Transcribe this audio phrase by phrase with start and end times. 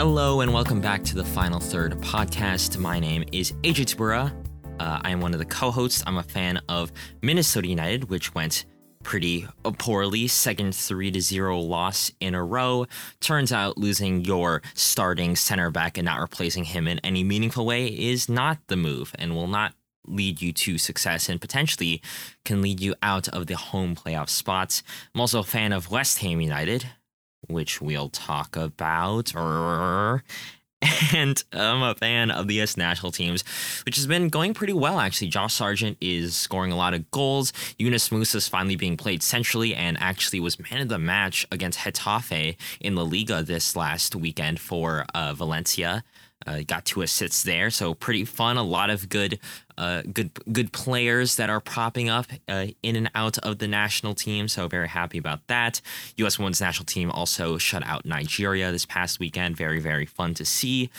[0.00, 2.78] Hello and welcome back to the Final Third podcast.
[2.78, 4.32] My name is AJ Tabura.
[4.80, 6.02] Uh, I am one of the co-hosts.
[6.06, 6.90] I'm a fan of
[7.20, 8.64] Minnesota United, which went
[9.02, 10.26] pretty poorly.
[10.26, 12.86] Second 3 to 0 loss in a row.
[13.20, 17.84] Turns out losing your starting center back and not replacing him in any meaningful way
[17.84, 19.74] is not the move and will not
[20.06, 22.00] lead you to success and potentially
[22.46, 24.82] can lead you out of the home playoff spots.
[25.14, 26.86] I'm also a fan of West Ham United,
[27.48, 29.32] which we'll talk about.
[31.14, 32.76] And I'm a fan of the U.S.
[32.76, 33.44] national teams,
[33.84, 35.28] which has been going pretty well, actually.
[35.28, 37.52] Josh Sargent is scoring a lot of goals.
[37.78, 41.80] Yunus Musah is finally being played centrally and actually was man of the match against
[41.80, 46.02] Getafe in La Liga this last weekend for uh, Valencia.
[46.46, 48.56] Uh, got two assists there, so pretty fun.
[48.56, 49.38] A lot of good,
[49.76, 54.14] uh, good, good players that are popping up uh, in and out of the national
[54.14, 54.48] team.
[54.48, 55.80] So very happy about that.
[56.16, 56.38] U.S.
[56.38, 59.56] Women's National Team also shut out Nigeria this past weekend.
[59.56, 60.90] Very, very fun to see.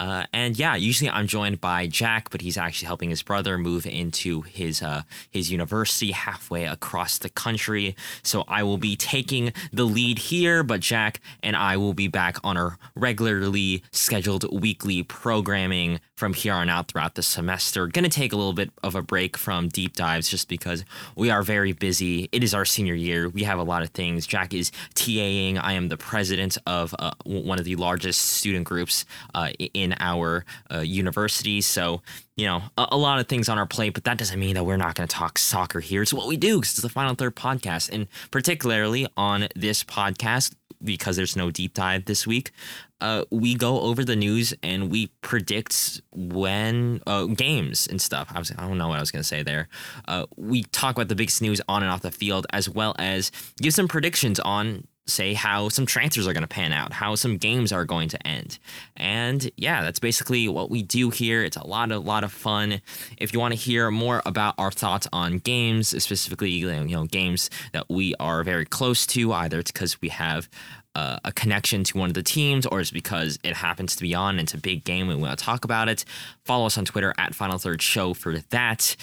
[0.00, 3.86] Uh, and yeah, usually I'm joined by Jack, but he's actually helping his brother move
[3.86, 7.94] into his uh, his university halfway across the country.
[8.22, 12.38] So I will be taking the lead here, but Jack and I will be back
[12.42, 17.86] on our regularly scheduled weekly programming from here on out throughout the semester.
[17.86, 20.84] Gonna take a little bit of a break from deep dives just because
[21.16, 22.28] we are very busy.
[22.32, 23.28] It is our senior year.
[23.28, 24.26] We have a lot of things.
[24.26, 25.58] Jack is TAing.
[25.62, 29.04] I am the president of uh, one of the largest student groups
[29.34, 31.60] uh, in our uh, university.
[31.60, 32.02] So,
[32.36, 34.64] you know, a, a, lot of things on our plate, but that doesn't mean that
[34.64, 36.02] we're not going to talk soccer here.
[36.02, 37.90] It's what we do because it's the Final Third podcast.
[37.92, 40.54] And particularly on this podcast,
[40.84, 42.52] because there's no deep dive this week,
[43.00, 48.30] uh, we go over the news and we predict when uh, games and stuff.
[48.34, 49.68] I was I don't know what I was gonna say there.
[50.06, 53.30] Uh, we talk about the biggest news on and off the field, as well as
[53.60, 57.36] give some predictions on say how some transfers are going to pan out, how some
[57.36, 58.58] games are going to end.
[58.96, 61.44] And yeah, that's basically what we do here.
[61.44, 62.80] It's a lot of lot of fun.
[63.18, 67.50] If you want to hear more about our thoughts on games, specifically you know games
[67.72, 70.48] that we are very close to, either it's because we have
[70.94, 74.14] uh, a connection to one of the teams or it's because it happens to be
[74.14, 76.04] on and it's a big game and we want to talk about it,
[76.44, 78.96] follow us on Twitter at Final Third Show for that.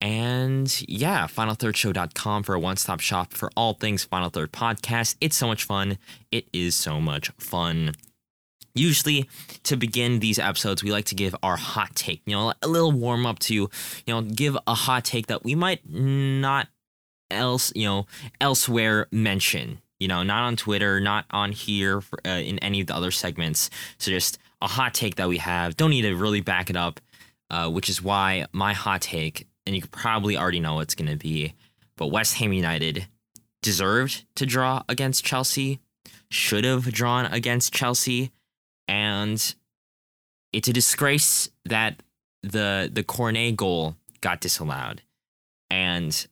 [0.00, 5.16] And yeah, finalthirdshow.com for a one stop shop for all things Final Third podcast.
[5.20, 5.98] It's so much fun.
[6.30, 7.92] It is so much fun.
[8.74, 9.28] Usually,
[9.64, 12.92] to begin these episodes, we like to give our hot take, you know, a little
[12.92, 13.68] warm up to, you
[14.06, 16.68] know, give a hot take that we might not
[17.30, 18.06] else, you know,
[18.40, 22.94] elsewhere mention, you know, not on Twitter, not on here uh, in any of the
[22.96, 23.70] other segments.
[23.98, 25.76] So just a hot take that we have.
[25.76, 27.00] Don't need to really back it up,
[27.50, 31.16] uh, which is why my hot take and you probably already know it's going to
[31.16, 31.54] be.
[31.96, 33.06] But West Ham United
[33.62, 35.80] deserved to draw against Chelsea,
[36.30, 38.32] should have drawn against Chelsea,
[38.88, 39.54] and
[40.52, 42.02] it's a disgrace that
[42.42, 45.02] the the Cornet goal got disallowed.
[45.70, 46.26] And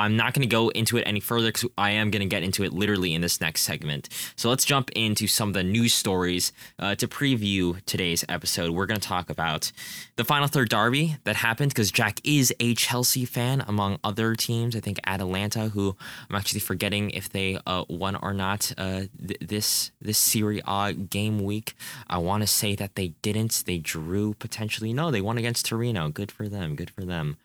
[0.00, 2.42] I'm not going to go into it any further because I am going to get
[2.42, 4.08] into it literally in this next segment.
[4.34, 8.70] So let's jump into some of the news stories uh, to preview today's episode.
[8.70, 9.72] We're going to talk about
[10.16, 14.74] the final third derby that happened because Jack is a Chelsea fan, among other teams.
[14.74, 15.96] I think Atalanta, who
[16.28, 20.92] I'm actually forgetting if they uh, won or not uh, th- this this Serie A
[20.94, 21.74] game week.
[22.08, 23.64] I want to say that they didn't.
[23.66, 24.92] They drew potentially.
[24.92, 26.08] No, they won against Torino.
[26.08, 26.74] Good for them.
[26.74, 27.36] Good for them.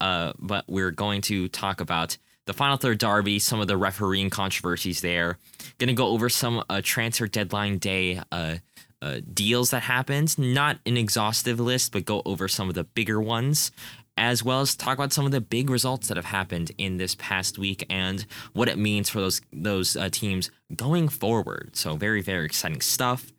[0.00, 2.16] Uh, but we're going to talk about
[2.48, 5.38] the final third derby, some of the refereeing controversies there.
[5.76, 8.56] Going to go over some uh, transfer deadline day uh,
[9.02, 10.38] uh, deals that happened.
[10.38, 13.70] Not an exhaustive list, but go over some of the bigger ones,
[14.16, 17.14] as well as talk about some of the big results that have happened in this
[17.16, 21.76] past week and what it means for those those uh, teams going forward.
[21.76, 23.30] So very very exciting stuff.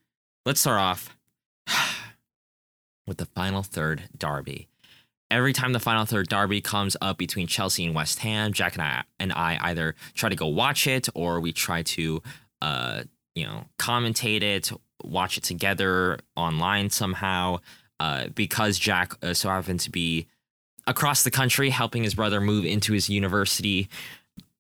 [0.46, 1.18] Let's start off
[3.08, 4.69] with the final third derby
[5.32, 8.82] every time the final third derby comes up between Chelsea and West Ham, Jack and
[8.82, 12.22] I and I either try to go watch it or we try to
[12.62, 13.04] uh,
[13.36, 14.72] you know, commentate it,
[15.04, 17.60] watch it together online somehow.
[18.00, 20.28] Uh, because Jack uh, so happened to be
[20.88, 23.90] across the country helping his brother move into his university.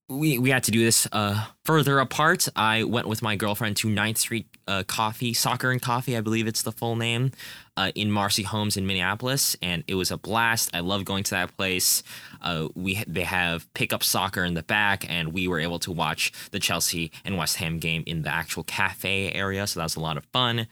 [0.09, 2.47] We, we had to do this uh, further apart.
[2.55, 6.47] I went with my girlfriend to 9th Street uh, Coffee, Soccer and Coffee, I believe
[6.47, 7.31] it's the full name
[7.79, 10.69] uh, in Marcy-Holmes in Minneapolis, and it was a blast.
[10.73, 12.03] I love going to that place.
[12.41, 16.33] Uh, we they have pickup soccer in the back, and we were able to watch
[16.51, 20.01] the Chelsea and West Ham game in the actual cafe area, so that was a
[20.01, 20.67] lot of fun.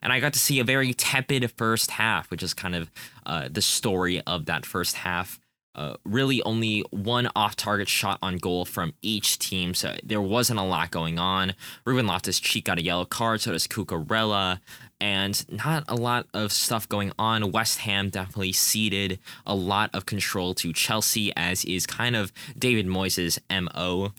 [0.00, 2.90] And I got to see a very tepid first half, which is kind of
[3.26, 5.40] uh, the story of that first half.
[5.74, 10.58] Uh, really only one off target shot on goal from each team, so there wasn't
[10.58, 11.54] a lot going on.
[11.84, 14.60] Ruben Loftus Cheek got a yellow card, so does Cucurella,
[15.00, 17.52] and not a lot of stuff going on.
[17.52, 22.86] West Ham definitely ceded a lot of control to Chelsea, as is kind of David
[22.86, 24.12] Moyes' MO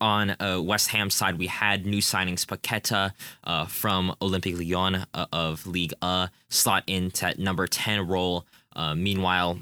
[0.00, 3.12] on uh, West Ham side, we had new signings Paqueta
[3.44, 8.46] uh, from Olympique Lyon uh, of League A slot into number 10 role.
[8.74, 9.60] Uh, meanwhile,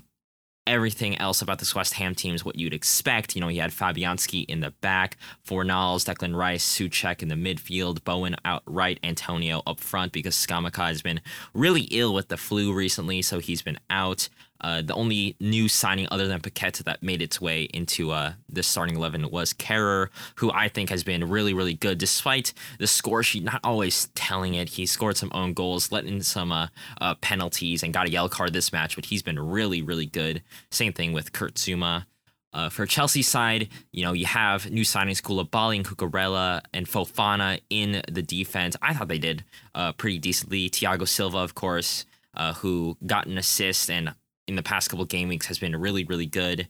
[0.66, 3.34] everything else about this West Ham team is what you'd expect.
[3.34, 5.16] You know, he had Fabianski in the back,
[5.46, 10.86] Fornals, Declan Rice, Soucek in the midfield, Bowen out right, Antonio up front because Scamacca
[10.86, 11.20] has been
[11.54, 14.28] really ill with the flu recently, so he's been out.
[14.62, 18.62] Uh, the only new signing other than Paqueta that made its way into uh, the
[18.62, 23.22] starting 11 was Kehrer, who I think has been really, really good despite the score
[23.22, 24.70] sheet not always telling it.
[24.70, 26.68] He scored some own goals, let in some uh,
[27.00, 30.42] uh, penalties, and got a yellow card this match, but he's been really, really good.
[30.70, 32.06] Same thing with Kurt Zouma.
[32.54, 37.60] Uh, for Chelsea side, you know, you have new signings Koulibaly and Cucurella and Fofana
[37.70, 38.76] in the defense.
[38.82, 39.42] I thought they did
[39.74, 40.68] uh, pretty decently.
[40.68, 42.04] Thiago Silva, of course,
[42.34, 44.14] uh, who got an assist and
[44.48, 46.68] in the past couple game weeks has been really, really good.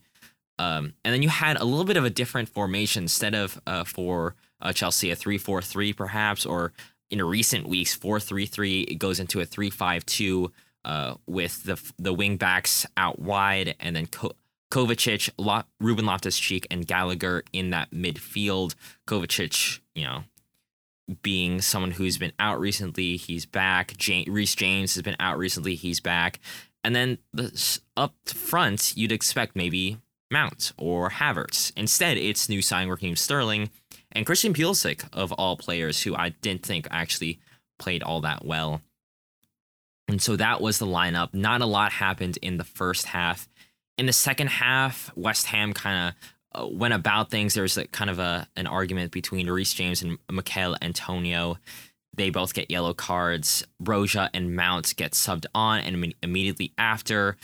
[0.59, 3.83] Um, and then you had a little bit of a different formation instead of uh,
[3.83, 6.73] for uh, Chelsea a three four three perhaps, or
[7.09, 8.81] in recent weeks four three three.
[8.81, 10.51] It goes into a three five two
[10.85, 14.35] uh, with the the wing backs out wide, and then Ko-
[14.71, 18.75] Kovacic, Lo- Ruben Loftus Cheek, and Gallagher in that midfield.
[19.07, 20.23] Kovacic, you know,
[21.21, 23.95] being someone who's been out recently, he's back.
[23.97, 26.39] James, Reece James has been out recently, he's back.
[26.83, 29.97] And then the up front, you'd expect maybe
[30.31, 31.71] Mount or Havertz.
[31.77, 33.69] Instead, it's new signing Raheem Sterling
[34.11, 37.39] and Christian Pulisic of all players, who I didn't think actually
[37.79, 38.81] played all that well.
[40.07, 41.33] And so that was the lineup.
[41.33, 43.47] Not a lot happened in the first half.
[43.97, 46.13] In the second half, West Ham kind
[46.53, 47.53] of uh, went about things.
[47.53, 51.57] There was a, kind of a an argument between Reece James and Michail Antonio.
[52.15, 53.65] They both get yellow cards.
[53.81, 57.37] Broja and Mount get subbed on, and immediately after,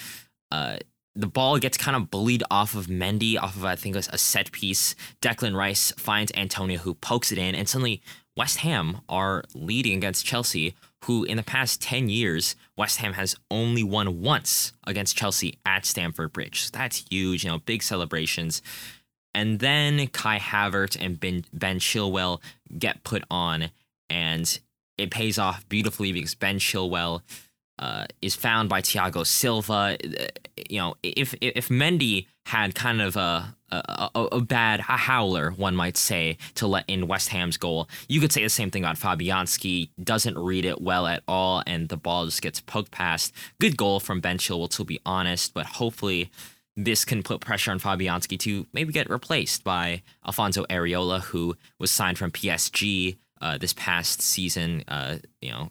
[0.51, 0.77] uh,
[1.15, 4.09] the ball gets kind of bullied off of Mendy, off of I think it was
[4.13, 4.95] a set piece.
[5.21, 8.01] Declan Rice finds Antonio, who pokes it in, and suddenly
[8.37, 10.75] West Ham are leading against Chelsea,
[11.05, 15.85] who in the past 10 years, West Ham has only won once against Chelsea at
[15.85, 16.63] Stamford Bridge.
[16.63, 18.61] So that's huge, you know, big celebrations.
[19.33, 22.39] And then Kai Havertz and Ben, ben Chilwell
[22.77, 23.71] get put on,
[24.09, 24.59] and
[24.97, 27.21] it pays off beautifully because Ben Chilwell
[27.79, 29.97] uh, is found by Thiago Silva.
[30.69, 35.75] You know, if if Mendy had kind of a a, a bad a howler, one
[35.75, 38.97] might say, to let in West Ham's goal, you could say the same thing about
[38.97, 39.89] Fabianski.
[40.03, 43.33] Doesn't read it well at all, and the ball just gets poked past.
[43.59, 46.31] Good goal from Ben Chilwell, to be honest, but hopefully
[46.75, 51.91] this can put pressure on Fabianski to maybe get replaced by Alfonso Areola, who was
[51.91, 54.83] signed from PSG uh, this past season.
[54.87, 55.69] Uh, you know,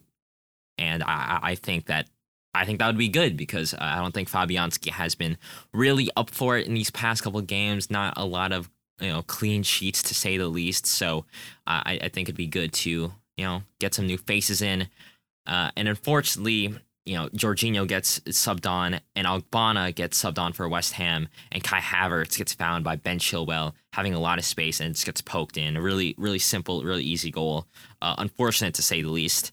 [0.77, 2.09] and I, I think that
[2.55, 5.37] I think that would be good because I don't think Fabianski has been
[5.73, 7.91] really up for it in these past couple games.
[7.91, 8.71] Not a lot of
[9.01, 10.87] you know clean sheets to say the least.
[10.87, 11.25] So
[11.67, 14.89] I, I think it'd be good to you know get some new faces in.
[15.47, 16.75] Uh, and unfortunately,
[17.09, 21.65] you know, Jorginho gets subbed on and Ogbonna gets subbed on for West Ham and
[21.65, 25.23] Kai Havertz gets found by Ben Chilwell having a lot of space and just gets
[25.23, 25.79] poked in.
[25.79, 27.67] A really, really simple, really easy goal.
[28.03, 29.53] Uh, unfortunate to say the least.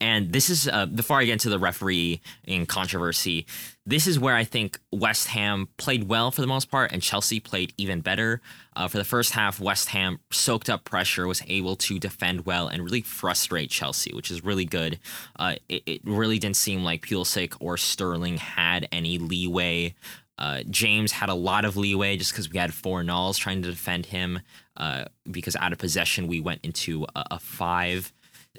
[0.00, 3.46] And this is uh, before I get into the referee in controversy.
[3.88, 7.38] This is where I think West Ham played well for the most part, and Chelsea
[7.38, 8.40] played even better.
[8.74, 12.66] Uh, for the first half, West Ham soaked up pressure, was able to defend well,
[12.66, 14.98] and really frustrate Chelsea, which is really good.
[15.38, 19.94] Uh, it, it, really didn't seem like Pulisic or Sterling had any leeway.
[20.36, 24.06] Uh, James had a lot of leeway just because we had Fornals trying to defend
[24.06, 24.40] him.
[24.76, 28.12] Uh, because out of possession, we went into a, a five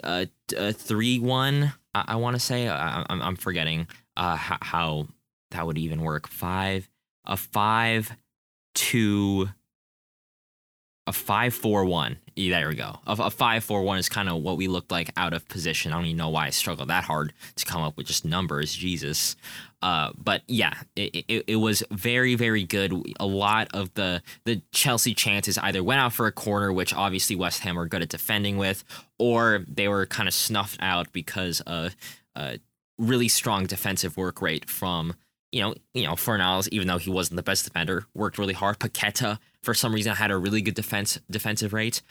[0.05, 0.25] uh,
[0.57, 1.73] uh, three one.
[1.93, 5.07] I, I want to say I, I'm I'm forgetting how
[5.51, 6.27] that would even work.
[6.27, 6.89] Five
[7.25, 8.15] a five
[8.73, 9.49] two
[11.05, 12.17] a five four one.
[12.35, 12.99] There we go.
[13.07, 15.91] A, a five four one is kind of what we looked like out of position.
[15.91, 18.73] I don't even know why I struggled that hard to come up with just numbers.
[18.73, 19.35] Jesus.
[19.81, 22.93] Uh, but yeah, it, it, it was very very good.
[23.19, 27.35] A lot of the the Chelsea chances either went out for a corner, which obviously
[27.35, 28.83] West Ham were good at defending with,
[29.17, 31.95] or they were kind of snuffed out because of
[32.35, 32.57] uh,
[32.97, 35.13] really strong defensive work rate from
[35.57, 38.77] you know, you know, Fornals, even though he wasn't the best defender, worked really hard.
[38.77, 42.03] Paqueta, for some reason, had a really good defense defensive rate.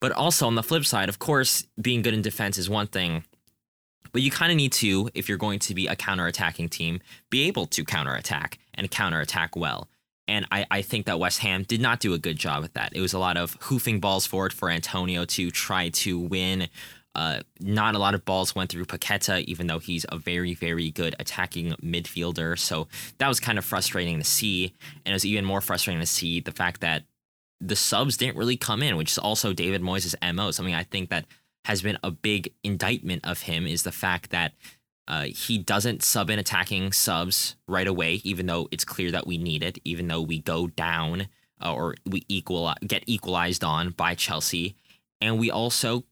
[0.00, 3.24] But also on the flip side, of course, being good in defense is one thing.
[4.12, 7.46] But you kind of need to, if you're going to be a counter-attacking team, be
[7.46, 9.88] able to counterattack and counterattack well.
[10.28, 12.92] And I, I think that West Ham did not do a good job at that.
[12.94, 16.68] It was a lot of hoofing balls forward for Antonio to try to win.
[17.16, 20.90] Uh, not a lot of balls went through Paqueta, even though he's a very, very
[20.90, 22.58] good attacking midfielder.
[22.58, 24.74] So that was kind of frustrating to see.
[25.04, 27.04] And it was even more frustrating to see the fact that
[27.58, 30.50] the subs didn't really come in, which is also David Moyes' MO.
[30.50, 31.24] Something I think that
[31.64, 34.52] has been a big indictment of him is the fact that
[35.08, 39.38] uh, he doesn't sub in attacking subs right away, even though it's clear that we
[39.38, 41.28] need it, even though we go down
[41.64, 44.76] uh, or we equal get equalized on by Chelsea,
[45.22, 46.04] and we also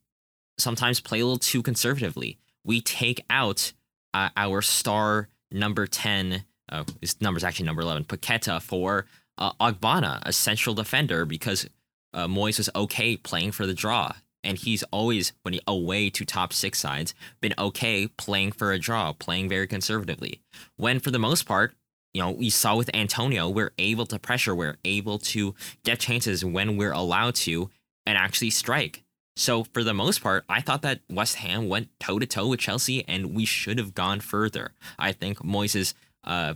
[0.57, 2.37] sometimes play a little too conservatively.
[2.63, 3.73] We take out
[4.13, 6.45] uh, our star number ten.
[6.71, 9.05] Oh, his number's actually number eleven, Paqueta for
[9.37, 11.69] uh, Ogbonna, a central defender, because
[12.13, 16.23] uh, Moyes was okay playing for the draw and he's always when he away to
[16.23, 20.41] top six sides been okay playing for a draw, playing very conservatively.
[20.77, 21.73] When for the most part,
[22.13, 26.45] you know, we saw with Antonio, we're able to pressure, we're able to get chances
[26.45, 27.69] when we're allowed to
[28.05, 29.03] and actually strike.
[29.35, 32.59] So for the most part, I thought that West Ham went toe to toe with
[32.59, 34.71] Chelsea, and we should have gone further.
[34.97, 36.55] I think Moyes's, uh,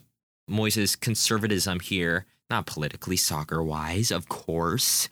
[1.01, 5.09] conservatism here, not politically soccer wise, of course,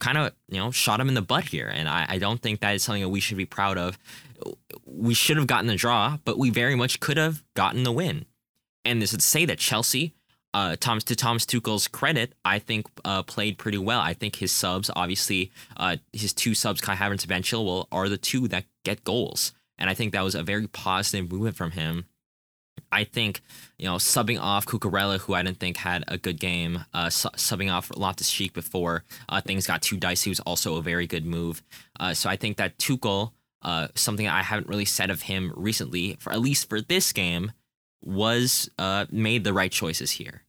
[0.00, 2.60] kind of you know shot him in the butt here, and I, I don't think
[2.60, 3.98] that is something that we should be proud of.
[4.86, 8.24] We should have gotten the draw, but we very much could have gotten the win.
[8.84, 10.14] And this would say that Chelsea,
[10.54, 14.00] uh, Thomas to Thomas Tuchel's credit, I think uh, played pretty well.
[14.00, 18.08] I think his subs, obviously, uh, his two subs, Kai Havertz and Ben Chilwell, are
[18.08, 21.72] the two that get goals, and I think that was a very positive movement from
[21.72, 22.06] him.
[22.92, 23.40] I think,
[23.78, 27.28] you know, subbing off Cucurella, who I didn't think had a good game, uh, su-
[27.30, 31.24] subbing off Loftus Cheek before uh, things got too dicey was also a very good
[31.24, 31.62] move.
[31.98, 36.16] Uh, so I think that Tuchel, uh, something I haven't really said of him recently,
[36.18, 37.52] for at least for this game,
[38.02, 40.42] was uh, made the right choices here.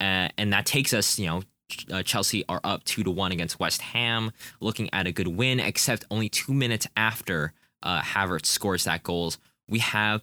[0.00, 1.42] Uh, and that takes us, you know,
[1.90, 5.60] uh, Chelsea are up two to one against West Ham, looking at a good win.
[5.60, 10.22] Except only two minutes after uh, Havertz scores that goals, we have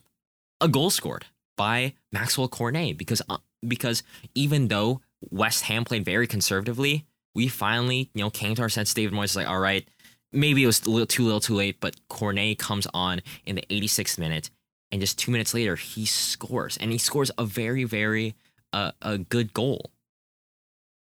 [0.60, 1.26] a goal scored
[1.58, 3.38] by Maxwell Cornet because uh,
[3.68, 4.04] because
[4.36, 8.94] even though West Ham played very conservatively, we finally you know came to our sense.
[8.94, 9.88] David Moyes is like, all right,
[10.32, 13.66] maybe it was a little too little too late, but Cornet comes on in the
[13.70, 14.50] 86th minute,
[14.92, 18.36] and just two minutes later he scores, and he scores a very very
[18.74, 19.92] uh, a good goal.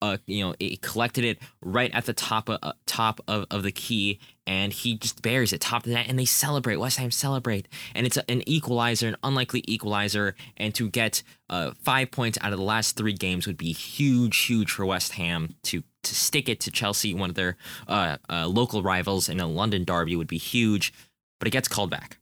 [0.03, 3.63] Uh, you know, he collected it right at the top of uh, top of, of
[3.63, 6.77] the key, and he just buries it top of that, and they celebrate.
[6.77, 11.71] West Ham celebrate, and it's a, an equalizer, an unlikely equalizer, and to get uh,
[11.83, 15.55] five points out of the last three games would be huge, huge for West Ham
[15.63, 17.57] to to stick it to Chelsea, one of their
[17.89, 20.93] uh, uh, local rivals in a London derby would be huge,
[21.39, 22.19] but it gets called back,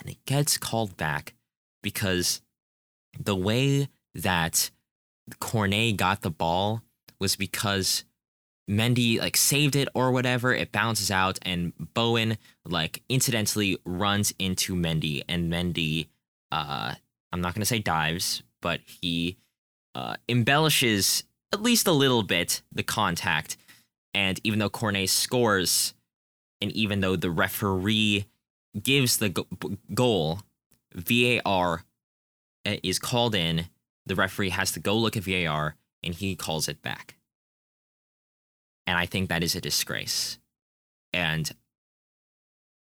[0.00, 1.34] and it gets called back
[1.82, 2.40] because
[3.18, 4.70] the way that
[5.40, 6.82] Cornet got the ball
[7.18, 8.04] was because
[8.68, 10.54] Mendy like saved it or whatever.
[10.54, 16.08] It bounces out, and Bowen like incidentally runs into Mendy, and Mendy,
[16.52, 16.94] uh,
[17.32, 19.38] I'm not gonna say dives, but he
[19.94, 23.56] uh, embellishes at least a little bit the contact.
[24.14, 25.94] And even though Cornet scores,
[26.60, 28.26] and even though the referee
[28.80, 29.44] gives the
[29.94, 30.40] goal,
[30.94, 31.84] VAR
[32.66, 33.68] uh, is called in
[34.08, 37.16] the referee has to go look at VAR and he calls it back.
[38.86, 40.38] And I think that is a disgrace.
[41.12, 41.50] And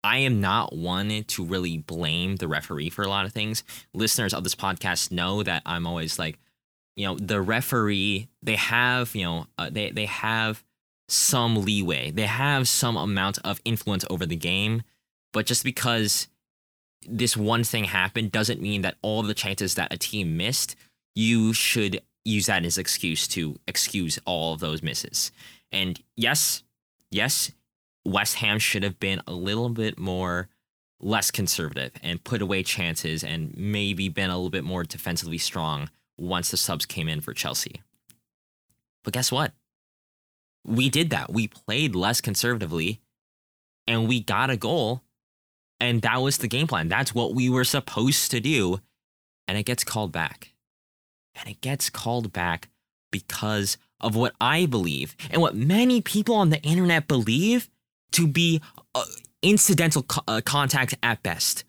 [0.04, 3.64] I am not one to really blame the referee for a lot of things.
[3.94, 6.38] Listeners of this podcast know that I'm always like,
[6.98, 10.64] you know, the referee, they have, you know, uh, they, they have
[11.08, 12.12] some leeway.
[12.12, 14.84] They have some amount of influence over the game.
[15.34, 16.28] But just because
[17.06, 20.78] this one thing happened doesn't mean that all the chances that a team missed
[21.16, 25.32] you should use that as an excuse to excuse all of those misses.
[25.72, 26.64] And yes,
[27.12, 27.52] yes,
[28.06, 30.50] West Ham should have been a little bit more
[31.00, 35.90] less conservative and put away chances and maybe been a little bit more defensively strong
[36.18, 37.82] once the subs came in for Chelsea.
[39.04, 39.52] But guess what?
[40.66, 41.32] We did that.
[41.32, 43.02] We played less conservatively
[43.86, 45.04] and we got a goal.
[45.84, 46.88] And that was the game plan.
[46.88, 48.80] That's what we were supposed to do.
[49.50, 50.54] And it gets called back
[51.36, 52.70] and it gets called back
[53.12, 57.70] because of what I believe and what many people on the internet believe
[58.14, 58.62] to be
[58.96, 59.04] uh,
[59.42, 61.66] incidental co- uh, contact at best.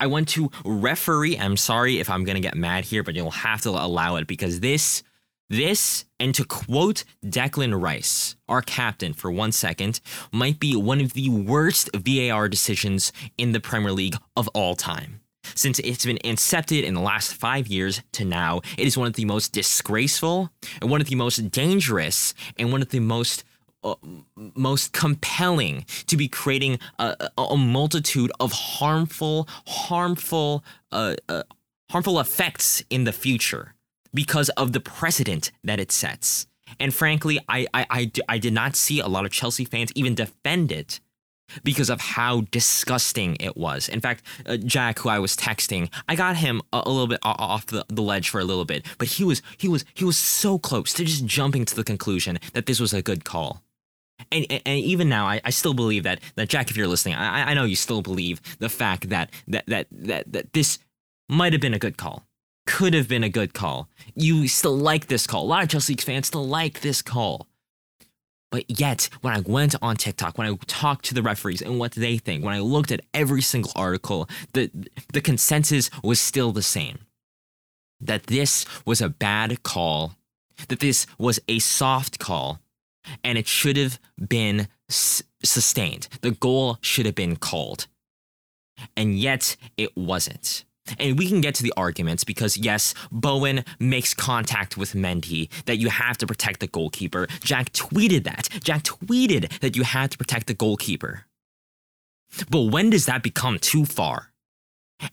[0.00, 1.38] I went to referee.
[1.38, 4.26] I'm sorry if I'm going to get mad here, but you'll have to allow it
[4.26, 5.02] because this
[5.50, 10.00] This, and to quote Declan Rice, our captain, for one second,
[10.30, 15.20] might be one of the worst VAR decisions in the Premier League of all time.
[15.54, 19.14] Since it's been incepted in the last five years to now, it is one of
[19.14, 20.50] the most disgraceful
[20.82, 23.44] and one of the most dangerous and one of the most
[23.84, 23.94] uh,
[24.36, 31.44] most compelling to be creating a, a, multitude of harmful, harmful, uh, uh,
[31.88, 33.76] harmful effects in the future
[34.12, 36.46] because of the precedent that it sets.
[36.78, 40.14] And frankly, I, I, I, I did not see a lot of Chelsea fans even
[40.14, 41.00] defend it
[41.64, 43.88] because of how disgusting it was.
[43.88, 47.20] In fact, uh, Jack, who I was texting, I got him a, a little bit
[47.22, 50.16] off the, the ledge for a little bit, but he was he was he was
[50.16, 53.62] so close to just jumping to the conclusion that this was a good call.
[54.32, 57.14] And, and, and even now, I, I still believe that that Jack, if you're listening,
[57.14, 60.78] I, I know you still believe the fact that that that that, that this
[61.30, 62.27] might have been a good call
[62.68, 63.88] could have been a good call.
[64.14, 65.44] You still like this call.
[65.44, 67.48] A lot of Chelsea fans still like this call.
[68.50, 71.92] But yet, when I went on TikTok, when I talked to the referees and what
[71.92, 74.70] they think, when I looked at every single article, the
[75.12, 76.98] the consensus was still the same.
[78.00, 80.16] That this was a bad call,
[80.68, 82.60] that this was a soft call,
[83.24, 83.98] and it should have
[84.28, 86.08] been s- sustained.
[86.20, 87.86] The goal should have been called.
[88.96, 90.64] And yet it wasn't.
[90.98, 95.78] And we can get to the arguments because, yes, Bowen makes contact with Mendy that
[95.78, 97.26] you have to protect the goalkeeper.
[97.40, 98.48] Jack tweeted that.
[98.62, 101.26] Jack tweeted that you had to protect the goalkeeper.
[102.50, 104.32] But when does that become too far?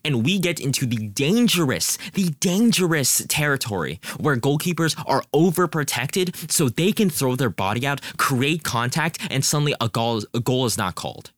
[0.03, 6.91] And we get into the dangerous, the dangerous territory where goalkeepers are overprotected so they
[6.91, 10.95] can throw their body out, create contact, and suddenly a goal, a goal is not
[10.95, 11.31] called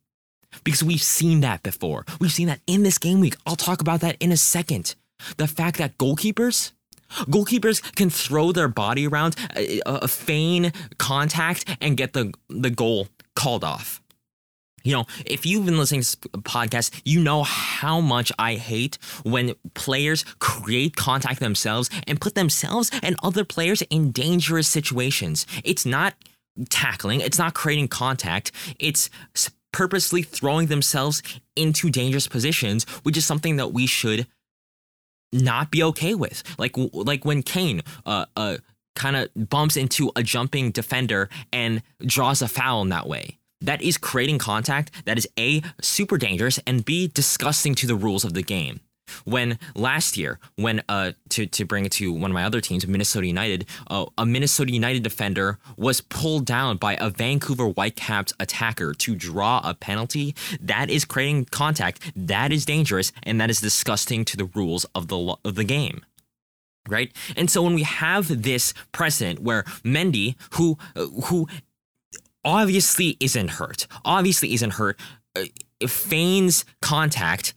[0.64, 2.06] because we've seen that before.
[2.20, 3.36] We've seen that in this game week.
[3.46, 4.96] I'll talk about that in a second.
[5.38, 6.72] The fact that goalkeepers
[7.10, 13.08] Goalkeepers can throw their body around, a, uh, feign contact, and get the, the goal
[13.36, 14.02] called off.
[14.84, 19.54] You know, if you've been listening to podcasts, you know how much I hate when
[19.74, 25.46] players create contact themselves and put themselves and other players in dangerous situations.
[25.66, 26.14] It's not
[26.70, 29.10] tackling, it's not creating contact, it's
[29.78, 31.22] purposely throwing themselves
[31.56, 34.26] into dangerous positions, which is something that we should
[35.32, 36.42] not be okay with.
[36.58, 38.58] Like like when Kane uh uh
[38.96, 43.38] kind of bumps into a jumping defender and draws a foul in that way.
[43.62, 48.26] That is creating contact that is A super dangerous and B disgusting to the rules
[48.26, 48.80] of the game.
[49.26, 52.86] When last year, when uh, to to bring it to one of my other teams,
[52.88, 58.94] Minnesota United, uh, a Minnesota United defender was pulled down by a Vancouver Whitecaps attacker
[58.94, 60.36] to draw a penalty.
[60.60, 62.12] That is creating contact.
[62.16, 66.06] That is dangerous, and that is disgusting to the rules of the of the game
[66.90, 67.12] right?
[67.36, 70.78] And so when we have this precedent where Mendy, who
[71.26, 71.48] who
[72.44, 75.00] obviously isn't hurt, obviously isn't hurt,
[75.36, 75.44] uh,
[75.88, 77.54] feigns contact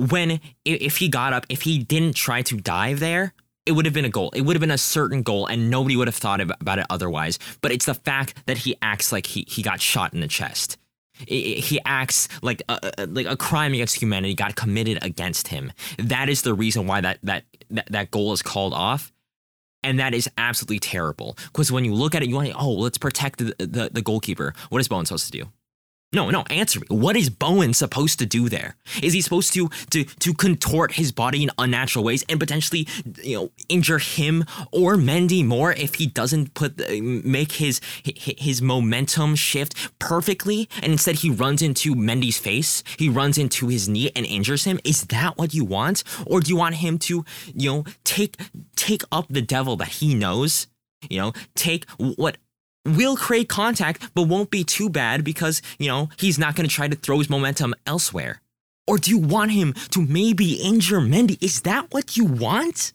[0.00, 3.34] when if he got up, if he didn't try to dive there,
[3.66, 4.30] it would have been a goal.
[4.34, 7.38] It would have been a certain goal, and nobody would have thought about it otherwise.
[7.60, 10.78] But it's the fact that he acts like he, he got shot in the chest.
[11.26, 15.70] he acts like a, like a crime against humanity got committed against him.
[15.98, 19.12] That is the reason why that that that, that goal is called off.
[19.82, 21.36] And that is absolutely terrible.
[21.46, 24.54] Because when you look at it, you want oh, let's protect the, the, the goalkeeper.
[24.68, 25.50] What is Bowen supposed to do?
[26.12, 26.86] No, no, answer me.
[26.88, 28.74] What is Bowen supposed to do there?
[29.00, 32.88] Is he supposed to to to contort his body in unnatural ways and potentially,
[33.22, 39.36] you know, injure him or Mendy more if he doesn't put make his his momentum
[39.36, 44.26] shift perfectly and instead he runs into Mendy's face, he runs into his knee and
[44.26, 44.80] injures him?
[44.84, 46.02] Is that what you want?
[46.26, 48.36] Or do you want him to, you know, take
[48.74, 50.66] take up the devil that he knows?
[51.08, 52.36] You know, take what
[52.84, 56.74] will create contact, but won't be too bad because, you know, he's not going to
[56.74, 58.40] try to throw his momentum elsewhere?
[58.86, 61.42] Or do you want him to maybe injure Mendy?
[61.42, 62.92] Is that what you want?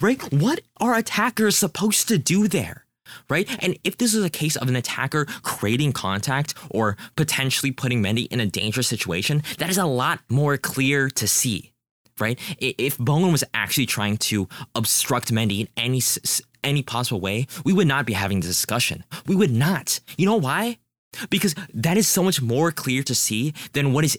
[0.00, 0.20] Right?
[0.32, 2.86] What are attackers supposed to do there?
[3.28, 3.48] Right?
[3.62, 8.26] And if this is a case of an attacker creating contact or potentially putting Mendy
[8.28, 11.71] in a dangerous situation, that is a lot more clear to see.
[12.18, 12.38] Right?
[12.58, 16.00] If Bowen was actually trying to obstruct Mendy in any
[16.64, 19.04] any possible way, we would not be having this discussion.
[19.26, 20.00] We would not.
[20.16, 20.78] You know why?
[21.28, 24.18] Because that is so much more clear to see than what is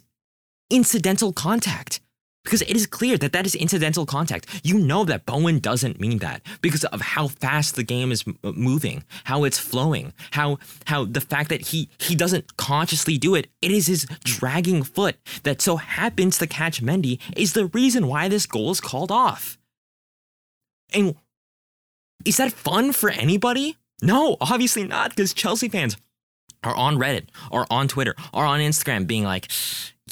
[0.69, 2.01] incidental contact.
[2.43, 4.47] Because it is clear that that is incidental contact.
[4.63, 8.51] You know that Bowen doesn't mean that because of how fast the game is uh,
[8.51, 13.47] moving, how it's flowing, how how the fact that he he doesn't consciously do it.
[13.61, 18.27] It is his dragging foot that so happens to catch Mendy is the reason why
[18.27, 19.57] this goal is called off.
[20.93, 21.15] And
[22.25, 23.77] Is that fun for anybody?
[24.01, 25.97] No, obviously not, because Chelsea fans
[26.63, 29.49] are on Reddit or on Twitter or on Instagram being like,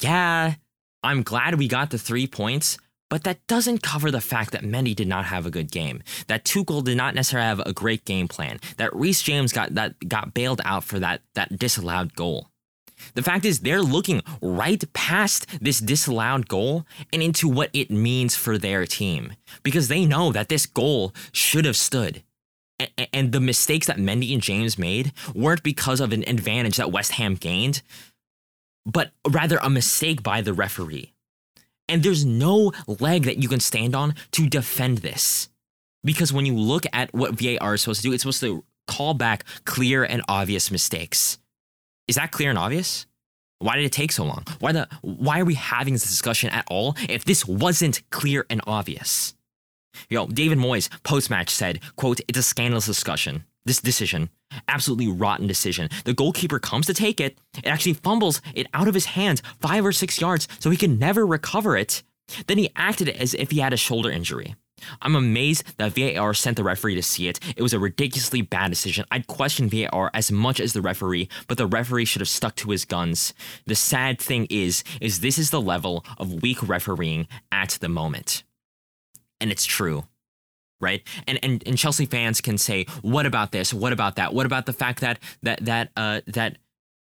[0.00, 0.54] yeah,
[1.02, 2.78] I'm glad we got the three points,
[3.10, 6.02] but that doesn't cover the fact that Mendy did not have a good game.
[6.28, 8.60] That Tuchel did not necessarily have a great game plan.
[8.76, 12.48] That Reece James got that got bailed out for that that disallowed goal.
[13.14, 18.36] The fact is they're looking right past this disallowed goal and into what it means
[18.36, 22.22] for their team because they know that this goal should have stood.
[23.12, 27.12] And the mistakes that Mendy and James made weren't because of an advantage that West
[27.12, 27.82] Ham gained,
[28.86, 31.12] but rather a mistake by the referee.
[31.88, 35.48] And there's no leg that you can stand on to defend this.
[36.04, 39.14] Because when you look at what VAR is supposed to do, it's supposed to call
[39.14, 41.38] back clear and obvious mistakes.
[42.08, 43.06] Is that clear and obvious?
[43.58, 44.44] Why did it take so long?
[44.58, 48.60] Why the why are we having this discussion at all if this wasn't clear and
[48.66, 49.34] obvious?
[50.08, 53.44] Yo, David Moyes post-match said, quote, it's a scandalous discussion.
[53.64, 54.28] This decision,
[54.66, 55.88] absolutely rotten decision.
[56.04, 59.84] The goalkeeper comes to take it, it actually fumbles it out of his hands five
[59.84, 62.02] or six yards so he can never recover it.
[62.46, 64.56] Then he acted as if he had a shoulder injury.
[65.00, 67.38] I'm amazed that VAR sent the referee to see it.
[67.56, 69.04] It was a ridiculously bad decision.
[69.12, 72.70] I'd question VAR as much as the referee, but the referee should have stuck to
[72.70, 73.32] his guns.
[73.66, 78.42] The sad thing is, is this is the level of weak refereeing at the moment.
[79.40, 80.04] And it's true
[80.82, 81.02] right?
[81.26, 83.72] And and and Chelsea fans can say, "What about this?
[83.72, 84.34] What about that?
[84.34, 86.58] What about the fact that that that uh that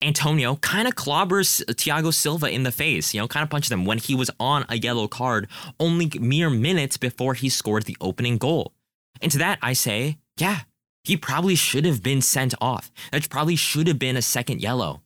[0.01, 3.85] Antonio kind of clobbers Thiago Silva in the face, you know, kind of punches him
[3.85, 5.47] when he was on a yellow card
[5.79, 8.73] only mere minutes before he scored the opening goal.
[9.21, 10.61] And to that I say, yeah,
[11.03, 12.91] he probably should have been sent off.
[13.11, 15.01] That probably should have been a second yellow.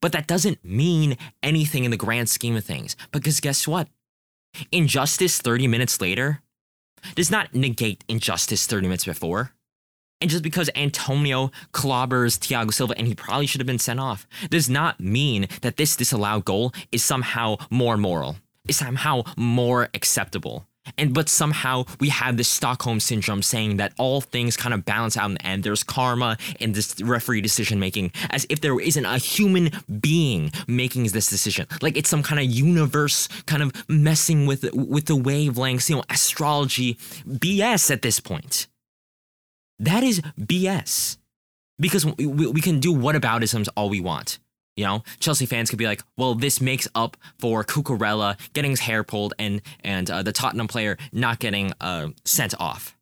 [0.00, 2.96] But that doesn't mean anything in the grand scheme of things.
[3.10, 3.88] Because guess what?
[4.70, 6.42] Injustice 30 minutes later
[7.14, 9.52] does not negate injustice 30 minutes before.
[10.20, 14.26] And just because Antonio clobbers Thiago Silva and he probably should have been sent off
[14.50, 20.66] does not mean that this disallowed goal is somehow more moral, is somehow more acceptable.
[20.96, 25.16] And but somehow we have this Stockholm syndrome saying that all things kind of balance
[25.16, 25.64] out in the end.
[25.64, 29.70] There's karma in this referee decision making, as if there isn't a human
[30.00, 31.66] being making this decision.
[31.82, 36.04] Like it's some kind of universe kind of messing with with the wavelengths, you know,
[36.10, 36.94] astrology
[37.26, 38.66] BS at this point.
[39.78, 41.18] That is BS.
[41.80, 44.40] Because we, we can do whataboutisms all we want.
[44.78, 48.78] You know, Chelsea fans could be like, "Well, this makes up for Cucurella getting his
[48.78, 52.96] hair pulled and and uh, the Tottenham player not getting uh, sent off."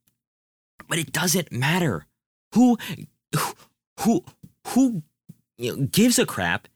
[0.89, 2.07] But it doesn't matter.
[2.55, 2.79] Who
[4.01, 4.25] who
[4.69, 5.03] who
[5.59, 6.67] you know, gives a crap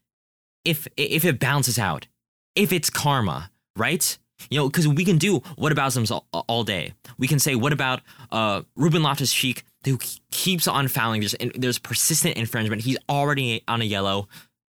[0.66, 2.06] if if it bounces out?
[2.54, 4.18] If it's karma, right?
[4.50, 6.92] You know, because we can do what about all, all day.
[7.16, 9.98] We can say, what about uh, Ruben Loftus Cheek, who
[10.30, 11.20] keeps on fouling?
[11.20, 12.82] There's, there's persistent infringement.
[12.82, 14.28] He's already on a yellow,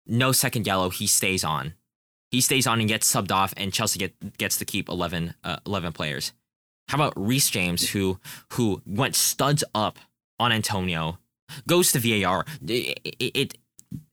[0.09, 0.91] no second yellow.
[0.91, 1.75] He stays on.
[2.31, 5.57] He stays on and gets subbed off, and Chelsea get, gets to keep 11, uh,
[5.67, 6.33] 11 players.
[6.89, 8.19] How about Reece James, who
[8.53, 9.99] who went studs up
[10.41, 11.19] on Antonio,
[11.67, 12.45] goes to VAR.
[12.67, 13.59] It, it, it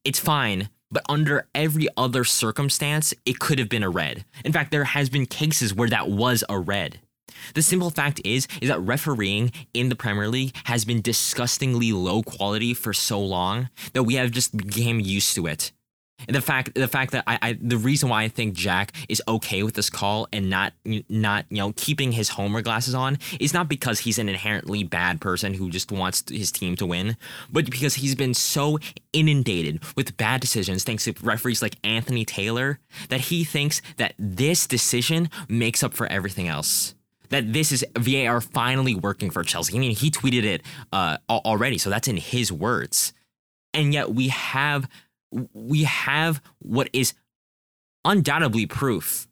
[0.04, 4.24] it's fine but under every other circumstance, it could have been a red.
[4.46, 7.00] In fact, there has been cases where that was a red.
[7.54, 12.24] The simple fact is is that refereeing in the Premier League has been disgustingly low
[12.24, 15.74] quality for so long that we have just become used to it
[16.28, 19.64] the fact the fact that I, I the reason why I think Jack is okay
[19.64, 20.74] with this call and not
[21.10, 25.22] not you know keeping his homer glasses on is not because he's an inherently bad
[25.22, 27.18] person who just wants his team to win,
[27.52, 28.80] but because he's been so
[29.14, 34.68] inundated with bad decisions thanks to referees like Anthony Taylor that he thinks that this
[34.68, 36.96] decision makes up for everything else
[37.30, 39.76] that this is VAR finally working for Chelsea.
[39.76, 40.62] I mean, he tweeted it
[40.92, 43.14] uh, already, so that's in his words.
[43.74, 44.88] And yet we have
[45.32, 47.14] we have what is
[48.04, 49.28] undoubtedly proof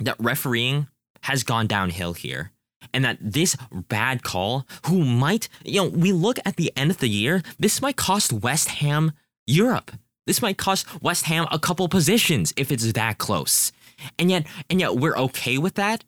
[0.00, 0.88] that refereeing
[1.22, 2.52] has gone downhill here
[2.92, 3.56] and that this
[3.88, 7.82] bad call who might you know we look at the end of the year this
[7.82, 9.12] might cost west ham
[9.46, 9.92] europe
[10.26, 13.72] this might cost west ham a couple positions if it's that close
[14.18, 16.04] and yet and yet we're okay with that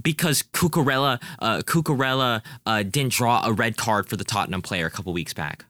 [0.00, 4.90] because Cucurella, uh, Cucurella uh, didn't draw a red card for the Tottenham player a
[4.90, 5.64] couple weeks back.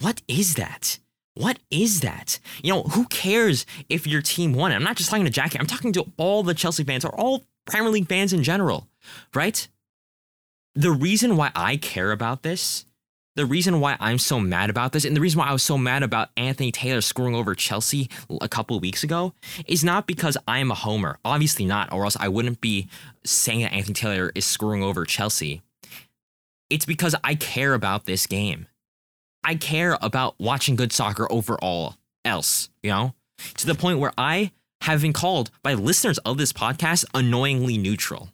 [0.00, 0.98] What is that?
[1.40, 2.38] What is that?
[2.62, 4.72] You know, who cares if your team won?
[4.72, 7.44] I'm not just talking to Jackie, I'm talking to all the Chelsea fans or all
[7.64, 8.88] Premier League fans in general,
[9.34, 9.66] right?
[10.74, 12.84] The reason why I care about this,
[13.36, 15.78] the reason why I'm so mad about this, and the reason why I was so
[15.78, 18.10] mad about Anthony Taylor scoring over Chelsea
[18.42, 19.32] a couple weeks ago
[19.66, 21.18] is not because I'm a homer.
[21.24, 22.88] Obviously not, or else I wouldn't be
[23.24, 25.62] saying that Anthony Taylor is screwing over Chelsea.
[26.68, 28.66] it's because I care about this game.
[29.42, 33.14] I care about watching good soccer overall else, you know?
[33.58, 38.30] To the point where I have been called by listeners of this podcast annoyingly neutral.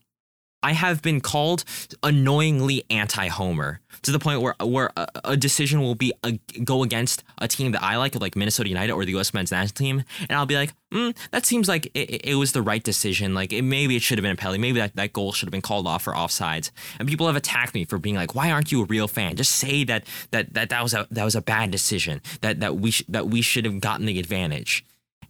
[0.66, 1.62] I have been called
[2.02, 6.32] annoyingly anti-Homer to the point where where a, a decision will be a,
[6.64, 9.32] go against a team that I like, like Minnesota United or the U.S.
[9.32, 12.62] Men's National Team, and I'll be like, mm, that seems like it, it, was the
[12.62, 13.32] right decision.
[13.32, 14.58] Like it, maybe it should have been a penalty.
[14.58, 16.72] Maybe that, that goal should have been called off for offsides.
[16.98, 19.36] And people have attacked me for being like, why aren't you a real fan?
[19.36, 22.20] Just say that that that that was a that was a bad decision.
[22.40, 24.84] That that we sh- that we should have gotten the advantage.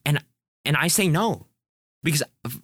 [0.06, 0.24] And
[0.64, 1.46] and I say no
[2.06, 2.22] because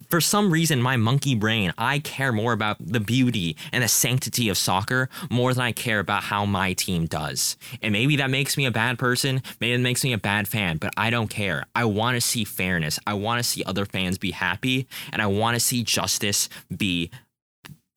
[0.08, 4.48] for some reason my monkey brain i care more about the beauty and the sanctity
[4.48, 7.56] of soccer more than i care about how my team does.
[7.82, 10.76] And maybe that makes me a bad person maybe it makes me a bad fan
[10.76, 11.66] but i don't care.
[11.74, 13.00] I want to see fairness.
[13.04, 17.10] I want to see other fans be happy and i want to see justice be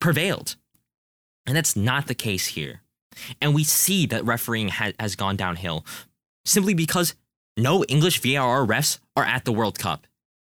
[0.00, 0.56] prevailed.
[1.46, 2.82] And that's not the case here.
[3.40, 5.86] And we see that refereeing ha- has gone downhill
[6.44, 7.14] simply because
[7.56, 10.06] no english var refs are at the world cup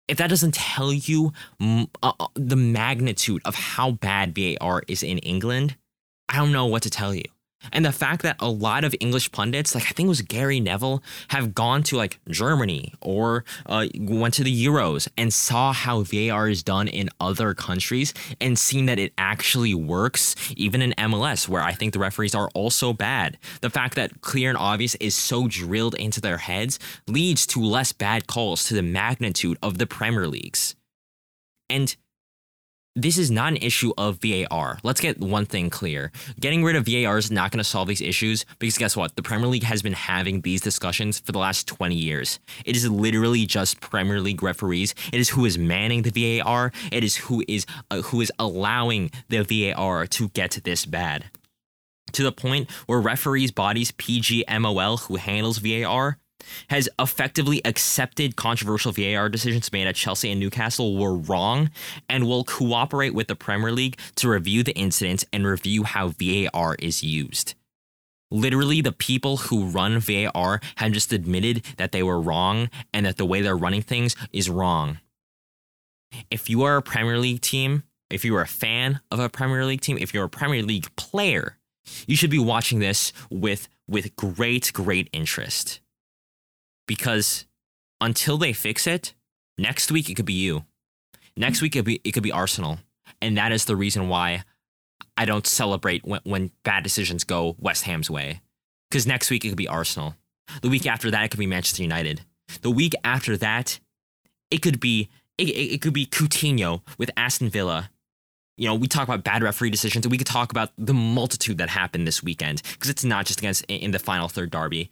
[0.08, 5.18] if that doesn't tell you uh, uh, the magnitude of how bad VAR is in
[5.18, 5.76] England,
[6.28, 7.24] I don't know what to tell you.
[7.72, 10.60] And the fact that a lot of English pundits, like I think it was Gary
[10.60, 16.02] Neville, have gone to like Germany or uh, went to the Euros and saw how
[16.02, 21.48] VAR is done in other countries and seen that it actually works, even in MLS,
[21.48, 23.38] where I think the referees are also bad.
[23.60, 27.92] The fact that clear and obvious is so drilled into their heads leads to less
[27.92, 30.74] bad calls to the magnitude of the Premier Leagues.
[31.70, 31.94] And
[32.96, 34.78] this is not an issue of VAR.
[34.84, 36.12] Let's get one thing clear.
[36.38, 39.16] Getting rid of VAR is not going to solve these issues because guess what?
[39.16, 42.38] The Premier League has been having these discussions for the last 20 years.
[42.64, 44.94] It is literally just Premier League referees.
[45.12, 46.70] It is who is manning the VAR.
[46.92, 51.24] It is who is uh, who is allowing the VAR to get this bad.
[52.12, 56.18] To the point where referees bodies PGMOL who handles VAR
[56.68, 61.70] has effectively accepted controversial VAR decisions made at Chelsea and Newcastle were wrong
[62.08, 66.76] and will cooperate with the Premier League to review the incidents and review how VAR
[66.78, 67.54] is used.
[68.30, 73.16] Literally, the people who run VAR have just admitted that they were wrong and that
[73.16, 74.98] the way they're running things is wrong.
[76.30, 79.64] If you are a Premier League team, if you are a fan of a Premier
[79.64, 81.58] League team, if you're a Premier League player,
[82.06, 85.80] you should be watching this with, with great, great interest
[86.86, 87.46] because
[88.00, 89.14] until they fix it,
[89.58, 90.64] next week it could be you.
[91.36, 92.78] Next week it could be it could be Arsenal,
[93.20, 94.44] and that is the reason why
[95.16, 98.40] I don't celebrate when, when bad decisions go West Ham's way.
[98.90, 100.14] Because next week it could be Arsenal.
[100.62, 102.22] The week after that it could be Manchester United.
[102.60, 103.80] The week after that,
[104.50, 107.90] it could be it, it, it could be Coutinho with Aston Villa.
[108.56, 111.58] You know, we talk about bad referee decisions, and we could talk about the multitude
[111.58, 114.90] that happened this weekend because it's not just against in the final third derby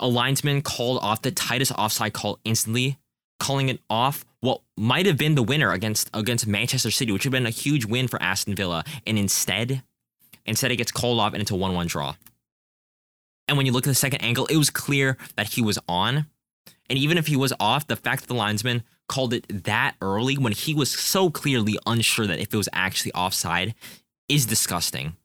[0.00, 2.98] a linesman called off the tightest offside call instantly,
[3.38, 7.34] calling it off what might have been the winner against against Manchester City, which would
[7.34, 8.84] have been a huge win for Aston Villa.
[9.06, 9.82] And instead,
[10.46, 12.14] instead it gets called off and it's a 1-1 draw.
[13.48, 16.26] And when you look at the second angle, it was clear that he was on.
[16.90, 20.36] And even if he was off, the fact that the linesman called it that early
[20.36, 23.74] when he was so clearly unsure that if it was actually offside
[24.28, 25.16] is disgusting.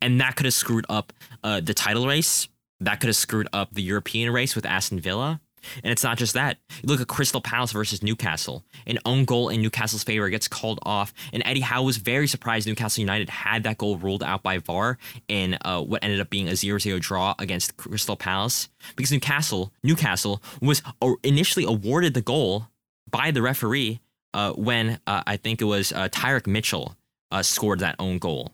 [0.00, 1.12] And that could have screwed up
[1.42, 2.48] uh, the title race
[2.80, 5.40] that could have screwed up the European race with Aston Villa.
[5.82, 6.58] And it's not just that.
[6.82, 8.64] Look at Crystal Palace versus Newcastle.
[8.86, 11.12] An own goal in Newcastle's favor gets called off.
[11.32, 14.98] And Eddie Howe was very surprised Newcastle United had that goal ruled out by VAR
[15.28, 18.68] in uh, what ended up being a 0 0 draw against Crystal Palace.
[18.96, 20.82] Because Newcastle, Newcastle was
[21.22, 22.68] initially awarded the goal
[23.10, 24.00] by the referee
[24.32, 26.96] uh, when uh, I think it was uh, Tyrick Mitchell
[27.30, 28.52] uh, scored that own goal.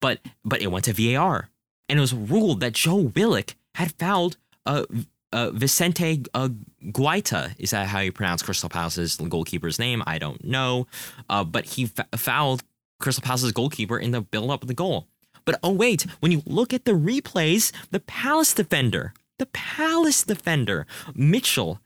[0.00, 1.48] But, but it went to VAR
[1.88, 4.84] and it was ruled that Joe Willock had fouled uh,
[5.32, 6.48] uh, Vicente uh,
[6.84, 7.54] Guaita.
[7.58, 10.02] Is that how you pronounce Crystal Palace's goalkeeper's name?
[10.06, 10.86] I don't know.
[11.28, 12.62] Uh, but he f- fouled
[13.00, 15.08] Crystal Palace's goalkeeper in the build up of the goal.
[15.44, 20.86] But oh, wait, when you look at the replays, the Palace defender, the Palace defender,
[21.14, 21.80] Mitchell,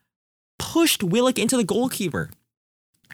[0.58, 2.30] pushed Willock into the goalkeeper.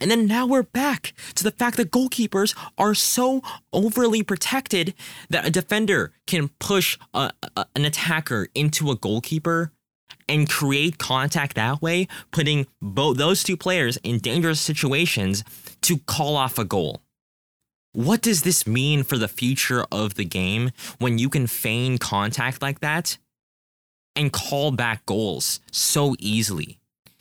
[0.00, 4.94] And then now we're back to the fact that goalkeepers are so overly protected
[5.30, 9.72] that a defender can push a, a, an attacker into a goalkeeper
[10.28, 15.44] and create contact that way, putting both those two players in dangerous situations
[15.82, 17.02] to call off a goal.
[17.92, 22.60] What does this mean for the future of the game when you can feign contact
[22.60, 23.18] like that
[24.16, 26.80] and call back goals so easily?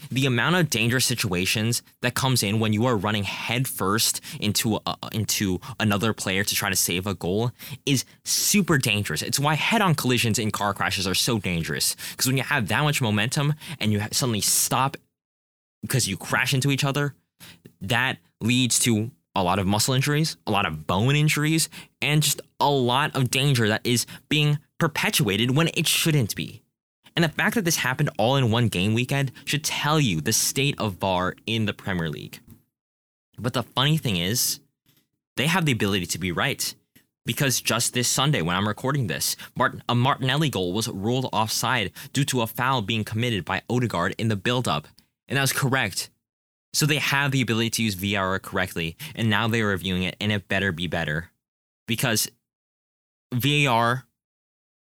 [0.09, 4.95] The amount of dangerous situations that comes in when you are running headfirst into a,
[5.11, 7.51] into another player to try to save a goal
[7.85, 9.21] is super dangerous.
[9.21, 12.83] It's why head-on collisions in car crashes are so dangerous because when you have that
[12.83, 14.97] much momentum and you suddenly stop
[15.81, 17.13] because you crash into each other,
[17.81, 21.69] that leads to a lot of muscle injuries, a lot of bone injuries,
[22.01, 26.62] and just a lot of danger that is being perpetuated when it shouldn't be.
[27.15, 30.33] And the fact that this happened all in one game weekend should tell you the
[30.33, 32.39] state of VAR in the Premier League.
[33.37, 34.59] But the funny thing is,
[35.35, 36.73] they have the ability to be right.
[37.25, 41.91] Because just this Sunday, when I'm recording this, Martin, a Martinelli goal was ruled offside
[42.11, 44.89] due to a foul being committed by Odegaard in the build-up.
[45.29, 46.09] And that was correct.
[46.73, 50.31] So they have the ability to use VAR correctly, and now they're reviewing it, and
[50.31, 51.29] it better be better.
[51.87, 52.27] Because
[53.33, 54.05] VAR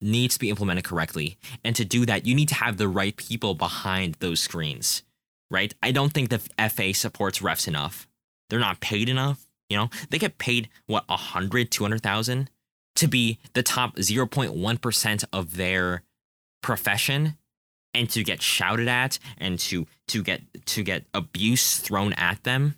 [0.01, 1.37] needs to be implemented correctly.
[1.65, 5.03] And to do that, you need to have the right people behind those screens,
[5.51, 5.75] right?
[5.83, 8.09] I don't think the FA supports refs enough.
[8.49, 9.47] They're not paid enough.
[9.69, 12.51] You know, they get paid what 100, 200,000
[12.97, 16.03] to be the top 0.1% of their
[16.63, 17.37] profession
[17.95, 22.75] and to get shouted at and to to get to get abuse thrown at them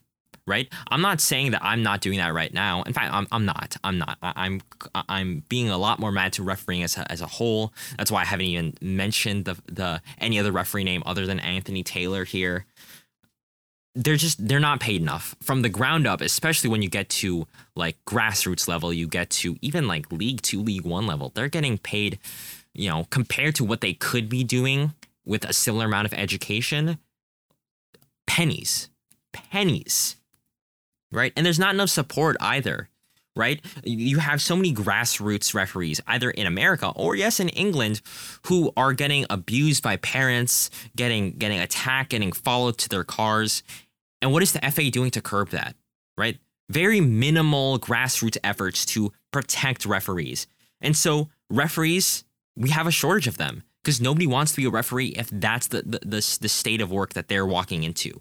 [0.47, 0.69] right?
[0.91, 2.83] I'm not saying that i'm not doing that right now.
[2.83, 3.77] In fact i'm, I'm not.
[3.85, 4.19] I'm not.
[4.23, 4.61] I, am
[5.09, 7.73] i'm being a lot more mad to refereeing as a, as a whole.
[7.97, 11.83] That's why i haven't even mentioned the the any other referee name other than anthony
[11.83, 12.67] taylor here.
[13.95, 15.35] They're just they're not paid enough.
[15.43, 19.57] From the ground up especially when you get to like grassroots level you get to
[19.61, 22.19] even like league 2 league 1 level they're getting paid
[22.75, 24.93] you know compared to what they could be doing
[25.25, 26.99] with a similar amount of education
[28.27, 28.89] pennies.
[29.33, 30.17] Pennies
[31.13, 31.33] right?
[31.37, 32.89] And there's not enough support either
[33.35, 33.65] right?
[33.83, 38.03] You have so many grassroots referees either in america or yes in england
[38.47, 43.63] who are getting abused by parents getting getting attacked getting followed to their cars.
[44.21, 45.77] And what is the fa doing to curb that
[46.17, 46.39] right?
[46.69, 50.47] Very minimal grassroots efforts to protect referees.
[50.81, 52.25] And so referees
[52.57, 55.69] we have a shortage of them because nobody wants to be a referee if that's
[55.69, 58.21] the, the, the, the state of work that they're walking into.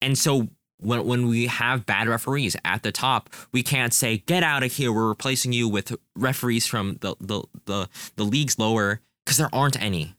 [0.00, 0.48] And so
[0.80, 4.72] when, when we have bad referees at the top, we can't say, get out of
[4.72, 9.50] here, we're replacing you with referees from the, the, the, the leagues lower, because there
[9.52, 10.14] aren't any.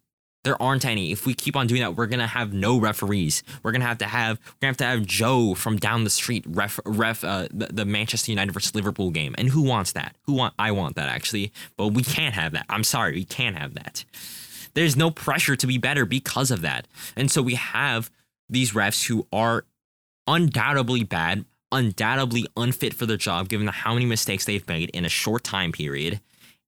[0.46, 1.12] There aren't any.
[1.12, 3.44] If we keep on doing that, we're gonna have no referees.
[3.62, 6.46] We're gonna have to have we're gonna have to have Joe from down the street
[6.48, 9.36] ref ref uh, the, the Manchester United versus Liverpool game.
[9.38, 10.16] And who wants that?
[10.24, 10.54] Who want?
[10.58, 12.66] I want that actually, but we can't have that.
[12.70, 14.06] I'm sorry, we can't have that.
[14.76, 18.10] There's no pressure to be better because of that, and so we have
[18.50, 19.66] these refs who are
[20.30, 25.10] undoubtedly bad, undoubtedly unfit for their job, given how many mistakes they've made in a
[25.10, 26.22] short time period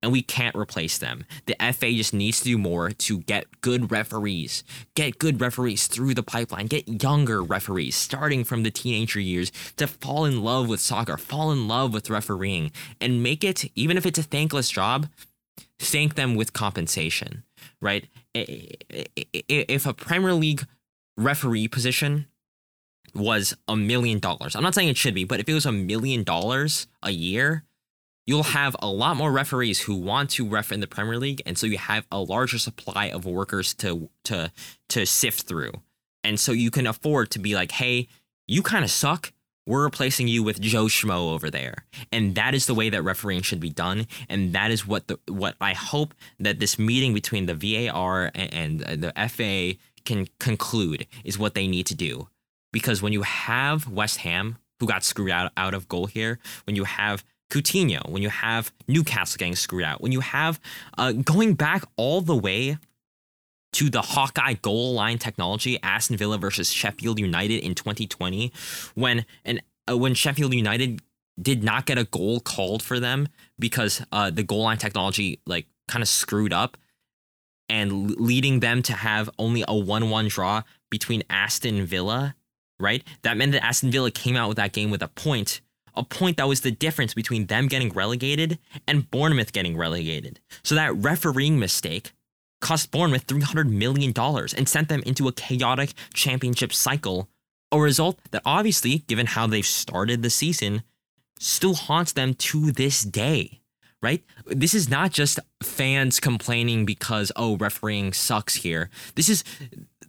[0.04, 1.26] and we can't replace them.
[1.46, 4.64] The FA just needs to do more to get good referees,
[4.96, 9.86] get good referees through the pipeline, get younger referees starting from the teenager years to
[9.86, 14.08] fall in love with soccer, fall in love with refereeing, and make it, even if
[14.08, 15.08] it's a thankless job,
[15.78, 17.44] thank them with compensation,
[17.80, 18.08] right?
[18.34, 20.66] If a Premier League
[21.16, 22.26] referee position
[23.14, 25.72] was a million dollars, I'm not saying it should be, but if it was a
[25.72, 27.64] million dollars a year,
[28.26, 31.58] you'll have a lot more referees who want to ref in the Premier League, and
[31.58, 34.52] so you have a larger supply of workers to to
[34.90, 35.74] to sift through.
[36.24, 38.08] And so you can afford to be like, hey,
[38.48, 39.34] you kind of suck.
[39.66, 41.86] We're replacing you with Joe Schmo over there.
[42.12, 44.08] And that is the way that refereeing should be done.
[44.28, 48.82] And that is what the what I hope that this meeting between the VAR and,
[48.84, 52.28] and the FA can conclude is what they need to do.
[52.72, 56.76] Because when you have West Ham, who got screwed out, out of goal here, when
[56.76, 60.60] you have Coutinho, when you have Newcastle getting screwed out, when you have
[60.98, 62.78] uh, going back all the way
[63.74, 68.52] to the Hawkeye goal line technology, Aston Villa versus Sheffield United in 2020,
[68.96, 71.02] when and uh, when Sheffield United
[71.42, 75.66] did not get a goal called for them because uh, the goal line technology like
[75.88, 76.78] kind of screwed up
[77.70, 82.36] and leading them to have only a 1-1 draw between Aston Villa,
[82.82, 83.04] right?
[83.22, 85.62] That meant that Aston Villa came out with that game with a point
[85.96, 90.40] a point that was the difference between them getting relegated and Bournemouth getting relegated.
[90.64, 92.14] So that refereeing mistake
[92.62, 94.14] cost Bournemouth $300 million
[94.58, 97.28] and sent them into a chaotic championship cycle,
[97.72, 100.84] a result that obviously, given how they've started the season,
[101.40, 103.60] still haunts them to this day.
[104.04, 104.24] Right?
[104.48, 108.90] This is not just fans complaining because, oh, refereeing sucks here.
[109.14, 109.44] This is,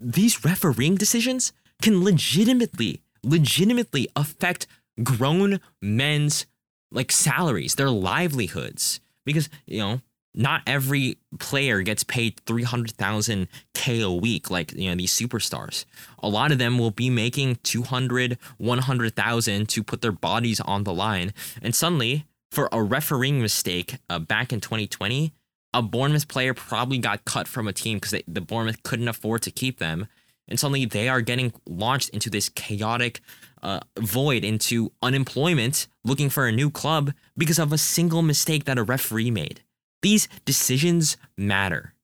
[0.00, 1.52] these refereeing decisions
[1.82, 4.66] can legitimately, legitimately affect
[5.02, 6.46] grown men's
[6.90, 9.00] like salaries, their livelihoods.
[9.24, 10.00] Because, you know,
[10.34, 15.84] not every player gets paid 300,000 K a week like you know these superstars.
[16.20, 20.94] A lot of them will be making 200, 100,000 to put their bodies on the
[20.94, 25.32] line and suddenly for a refereeing mistake uh, back in 2020,
[25.72, 29.50] a Bournemouth player probably got cut from a team because the Bournemouth couldn't afford to
[29.50, 30.06] keep them
[30.48, 33.20] and suddenly they are getting launched into this chaotic
[33.62, 38.78] uh, void into unemployment looking for a new club because of a single mistake that
[38.78, 39.62] a referee made
[40.02, 41.94] these decisions matter,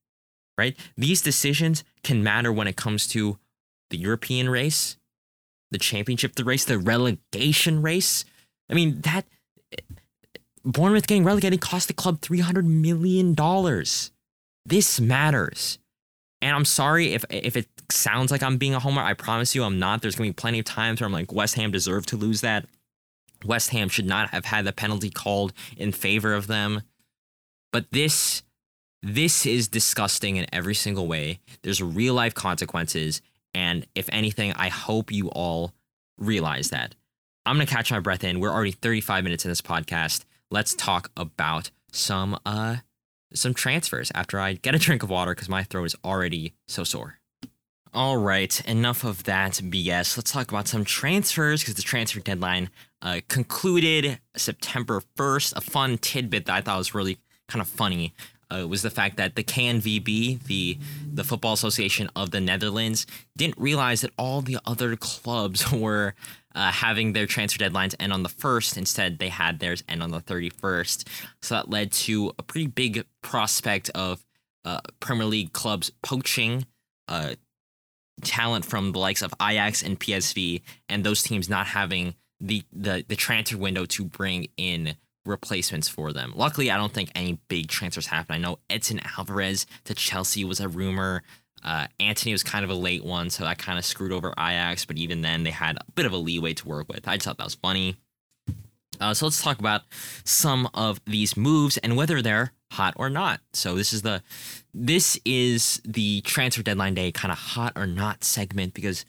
[0.57, 0.77] right?
[0.97, 3.39] These decisions can matter when it comes to
[3.91, 4.97] the European race,
[5.71, 8.25] the championship the race, the relegation race.
[8.71, 9.27] I mean, that
[10.65, 13.35] Bournemouth getting relegated cost the club $300 million.
[14.65, 15.79] This matters.
[16.41, 19.03] And I'm sorry if if it sounds like I'm being a homer.
[19.03, 20.03] I promise you I'm not.
[20.03, 22.67] There's to be plenty of times where I'm like, West Ham deserved to lose that.
[23.45, 26.83] West Ham should not have had the penalty called in favor of them.
[27.73, 28.43] But this
[29.03, 31.41] this is disgusting in every single way.
[31.63, 33.23] There's real life consequences.
[33.55, 35.73] And if anything, I hope you all
[36.19, 36.95] realize that.
[37.47, 38.41] I'm to catch my breath in.
[38.41, 40.25] We're already 35 minutes in this podcast.
[40.51, 42.77] Let's talk about some uh
[43.35, 46.85] some transfers after I get a drink of water because my throat is already so
[46.85, 47.19] sore.
[47.95, 50.17] All right, enough of that BS.
[50.17, 52.69] Let's talk about some transfers because the transfer deadline
[53.01, 55.57] uh, concluded September 1st.
[55.57, 57.19] A fun tidbit that I thought was really
[57.49, 58.13] kind of funny
[58.51, 60.79] uh, was the fact that the KNVB, the
[61.13, 63.07] the Football Association of the Netherlands,
[63.37, 66.15] didn't realize that all the other clubs were
[66.59, 68.77] uh, having their transfer deadlines end on the first.
[68.77, 71.09] Instead, they had theirs end on the thirty first.
[71.41, 74.27] So that led to a pretty big prospect of
[74.65, 76.67] uh, Premier League clubs poaching
[77.07, 77.35] uh,
[78.23, 83.05] talent from the likes of Ajax and PSV, and those teams not having the the
[83.07, 86.33] the transfer window to bring in replacements for them.
[86.35, 88.35] Luckily, I don't think any big transfers happened.
[88.35, 91.23] I know Edson Alvarez to Chelsea was a rumor.
[91.65, 94.85] Uh, Antony was kind of a late one, so that kind of screwed over Ajax.
[94.85, 97.09] But even then, they had a bit of a leeway to work with.
[97.09, 97.97] I just thought that was funny.
[99.01, 99.83] Uh, so let's talk about
[100.25, 103.41] some of these moves and whether they're hot or not.
[103.53, 104.23] So this is the
[104.75, 109.05] this is the transfer deadline day kind of hot or not segment because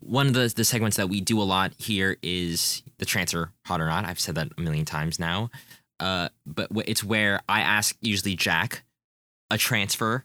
[0.00, 3.80] one of the, the segments that we do a lot here is the transfer hot
[3.80, 4.04] or not.
[4.04, 5.50] I've said that a million times now.
[6.00, 8.84] Uh, but it's where I ask usually Jack
[9.50, 10.24] a transfer,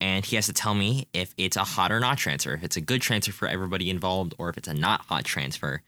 [0.00, 2.76] and he has to tell me if it's a hot or not transfer, if it's
[2.76, 5.82] a good transfer for everybody involved, or if it's a not hot transfer.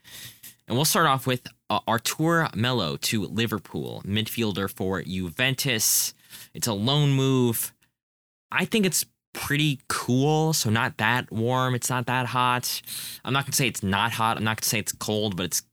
[0.67, 6.13] And we'll start off with uh, Arthur Melo to Liverpool, midfielder for Juventus.
[6.53, 7.73] It's a loan move.
[8.51, 11.75] I think it's pretty cool, so not that warm.
[11.75, 12.81] It's not that hot.
[13.25, 14.37] I'm not gonna say it's not hot.
[14.37, 15.63] I'm not gonna say it's cold, but it's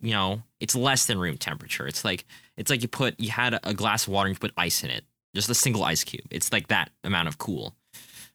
[0.00, 1.86] you know it's less than room temperature.
[1.86, 2.24] It's like
[2.56, 4.90] it's like you put you had a glass of water and you put ice in
[4.90, 6.26] it, just a single ice cube.
[6.30, 7.74] It's like that amount of cool.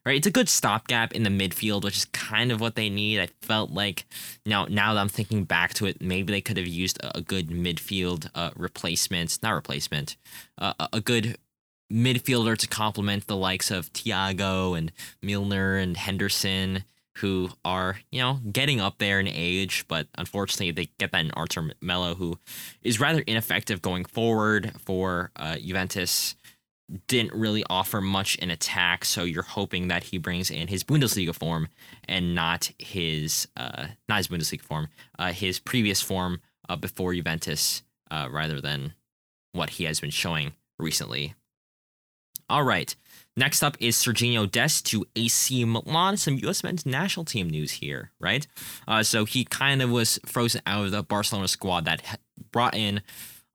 [0.06, 3.20] Right, it's a good stopgap in the midfield, which is kind of what they need.
[3.20, 4.06] I felt like
[4.46, 7.50] now, now that I'm thinking back to it, maybe they could have used a, good
[7.50, 10.16] midfield uh, replacement, not replacement,
[10.56, 11.36] uh, a good
[11.92, 14.90] midfielder to complement the likes of Thiago and
[15.20, 16.84] Milner and Henderson,
[17.18, 21.30] who are, you know, getting up there in age, but unfortunately they get that in
[21.32, 22.38] Arthur Melo, who
[22.82, 26.36] is rather ineffective going forward for uh, Juventus.
[27.06, 31.34] Didn't really offer much in attack, so you're hoping that he brings in his Bundesliga
[31.34, 31.68] form
[32.08, 34.88] and not his uh, not his Bundesliga form,
[35.18, 38.94] uh, his previous form uh, before Juventus, uh, rather than
[39.52, 41.34] what he has been showing recently
[42.50, 42.94] all right.
[43.36, 46.16] Next up is Sergiño Dest to AC Milan.
[46.16, 46.64] Some U.S.
[46.64, 48.44] men's national team news here, right?
[48.88, 52.18] Uh, so he kind of was frozen out of the Barcelona squad that
[52.50, 53.02] brought in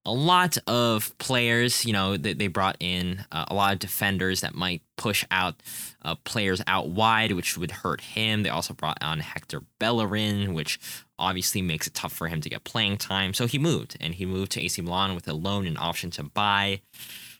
[0.06, 1.86] a lot of players.
[1.86, 5.56] You know, they, they brought in uh, a lot of defenders that might push out
[6.04, 8.44] uh, players out wide, which would hurt him.
[8.44, 10.80] They also brought on Hector Bellerin, which
[11.18, 13.34] obviously makes it tough for him to get playing time.
[13.34, 16.24] So he moved, and he moved to AC Milan with a loan and option to
[16.24, 16.82] buy.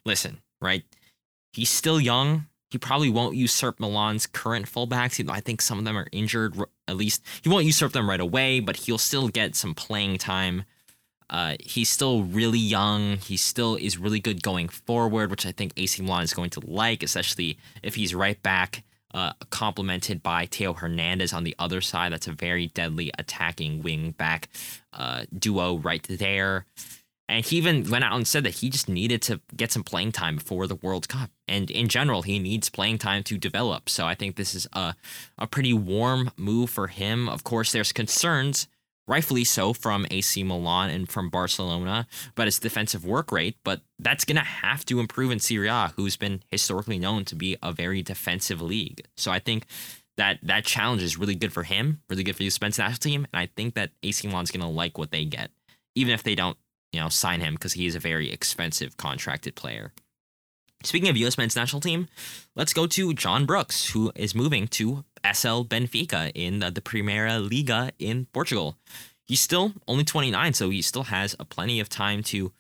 [0.06, 0.84] Listen, right?
[1.54, 2.48] He's still young.
[2.70, 5.30] He probably won't usurp Milan's current fullbacks.
[5.30, 6.58] I think some of them are injured.
[6.88, 10.66] At least he won't usurp them right away, but he'll still get some playing time.
[11.30, 13.18] Uh, he's still really young.
[13.18, 16.62] He still is really good going forward, which I think AC Milan is going to
[16.66, 22.12] like, especially if he's right back, uh, complemented by Theo Hernandez on the other side.
[22.12, 24.50] That's a very deadly attacking wing back
[24.94, 26.66] uh, duo right there.
[27.28, 30.12] And he even went out and said that he just needed to get some playing
[30.12, 31.32] time before the World Cup.
[31.48, 33.90] And in general, he needs playing time to develop.
[33.90, 34.96] So I think this is a,
[35.40, 37.28] a pretty warm move for him.
[37.28, 38.68] Of course, there's concerns
[39.08, 43.58] rightfully so from AC Milan and from Barcelona, but his defensive work rate.
[43.64, 47.36] But that's going to have to improve in Serie A, who's been historically known to
[47.36, 49.06] be a very defensive league.
[49.18, 49.66] So I think
[50.18, 53.28] that that challenge is really good for him, really good for the Spence national team,
[53.34, 55.52] and I think that AC Milan's going to like what they get,
[55.96, 56.58] even if they don't,
[56.94, 59.92] you know, sign him because he is a very expensive contracted player.
[60.86, 61.36] Speaking of U.S.
[61.36, 62.08] men's national team,
[62.56, 67.40] let's go to John Brooks, who is moving to SL Benfica in the, the Primeira
[67.40, 68.78] Liga in Portugal.
[69.26, 72.52] He's still only 29, so he still has a plenty of time to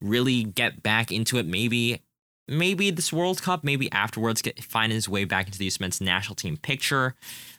[0.00, 1.44] really get back into it.
[1.44, 2.00] Maybe,
[2.48, 5.78] maybe this World Cup, maybe afterwards, get find his way back into the U.S.
[5.78, 7.14] men's national team picture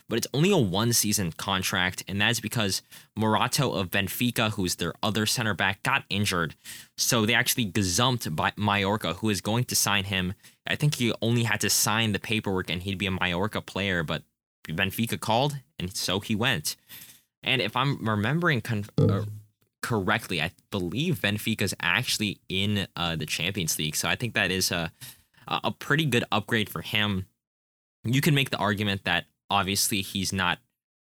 [0.08, 2.82] but it's only a one season contract, and that's because
[3.18, 6.54] Morato of Benfica, who's their other center back, got injured.
[6.96, 10.34] So they actually gazumped by Mallorca, who is going to sign him.
[10.66, 14.02] I think he only had to sign the paperwork and he'd be a Mallorca player,
[14.02, 14.22] but
[14.68, 16.76] Benfica called, and so he went.
[17.42, 19.22] And if I'm remembering con- uh,
[19.82, 23.94] correctly, I believe Benfica's actually in uh, the Champions League.
[23.94, 24.92] So I think that is a
[25.48, 27.26] a pretty good upgrade for him.
[28.04, 30.58] You can make the argument that obviously he's not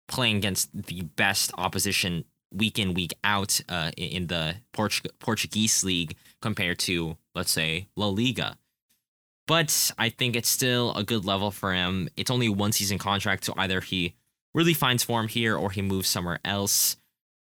[0.09, 6.17] playing against the best opposition week in week out uh, in the Portu- Portuguese league
[6.41, 8.57] compared to let's say La Liga.
[9.47, 12.09] But I think it's still a good level for him.
[12.17, 14.15] It's only one season contract, so either he
[14.55, 16.97] really finds form here or he moves somewhere else.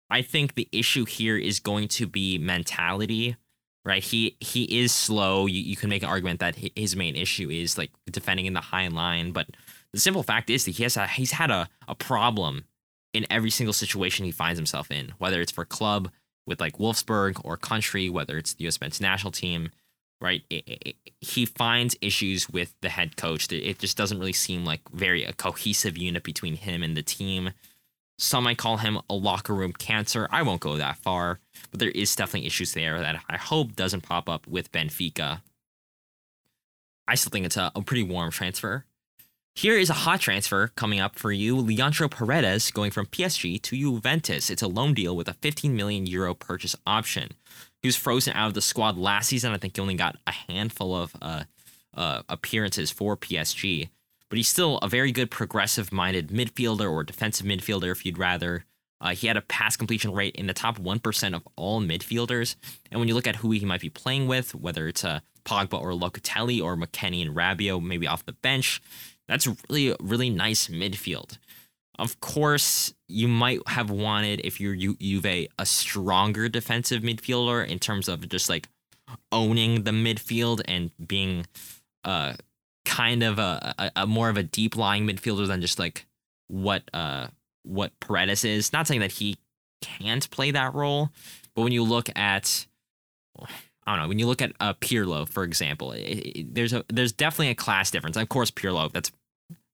[0.09, 3.35] I think the issue here is going to be mentality,
[3.83, 4.03] right?
[4.03, 5.47] He he is slow.
[5.47, 8.61] You, you can make an argument that his main issue is like defending in the
[8.61, 9.47] high line, but
[9.93, 12.65] the simple fact is that he has a, he's had a, a problem
[13.13, 16.09] in every single situation he finds himself in, whether it's for club
[16.47, 18.79] with like Wolfsburg or country, whether it's the U.S.
[18.79, 19.69] men's national team,
[20.21, 20.43] right?
[20.49, 23.51] It, it, he finds issues with the head coach.
[23.51, 27.51] It just doesn't really seem like very a cohesive unit between him and the team.
[28.17, 30.27] Some might call him a locker room cancer.
[30.31, 31.39] I won't go that far,
[31.71, 35.41] but there is definitely issues there that I hope doesn't pop up with Benfica.
[37.07, 38.85] I still think it's a, a pretty warm transfer.
[39.53, 41.57] Here is a hot transfer coming up for you.
[41.57, 44.49] Leandro Paredes going from PSG to Juventus.
[44.49, 47.31] It's a loan deal with a 15 million euro purchase option.
[47.81, 49.51] He was frozen out of the squad last season.
[49.51, 51.43] I think he only got a handful of uh,
[51.93, 53.89] uh, appearances for PSG,
[54.29, 58.65] but he's still a very good progressive minded midfielder or defensive midfielder, if you'd rather.
[59.01, 62.55] Uh, he had a pass completion rate in the top 1% of all midfielders.
[62.89, 65.19] And when you look at who he might be playing with, whether it's a uh,
[65.43, 68.79] Pogba or Locatelli or McKennie and Rabiot, maybe off the bench,
[69.31, 71.37] that's really, really nice midfield.
[71.97, 77.79] Of course, you might have wanted, if you're Ju- Juve, a stronger defensive midfielder in
[77.79, 78.67] terms of just like
[79.31, 81.45] owning the midfield and being
[82.03, 82.33] uh,
[82.83, 86.05] kind of a, a, a more of a deep lying midfielder than just like
[86.49, 87.27] what uh,
[87.63, 88.73] what Paredes is.
[88.73, 89.37] Not saying that he
[89.81, 91.09] can't play that role,
[91.55, 92.65] but when you look at
[93.87, 94.07] I don't know.
[94.09, 97.55] When you look at uh, Pirlo, for example, it, it, there's a there's definitely a
[97.55, 98.15] class difference.
[98.17, 99.11] Of course, Pirlo that's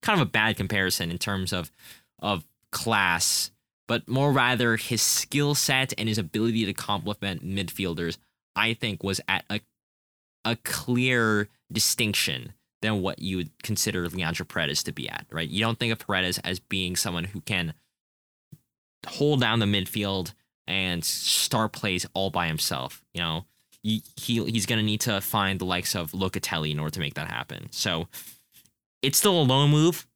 [0.01, 1.71] kind of a bad comparison in terms of
[2.19, 3.51] of class,
[3.87, 8.17] but more rather his skill set and his ability to complement midfielders.
[8.55, 9.61] I think was at a
[10.45, 15.25] a clear distinction than what you would consider Leandro Paredes to be at.
[15.31, 15.49] Right?
[15.49, 17.73] You don't think of Paredes as being someone who can
[19.05, 20.33] hold down the midfield
[20.67, 23.03] and start plays all by himself.
[23.13, 23.45] You know,
[23.83, 26.99] he, he he's going to need to find the likes of Locatelli in order to
[26.99, 27.67] make that happen.
[27.71, 28.07] So
[29.01, 30.07] it's still a loan move,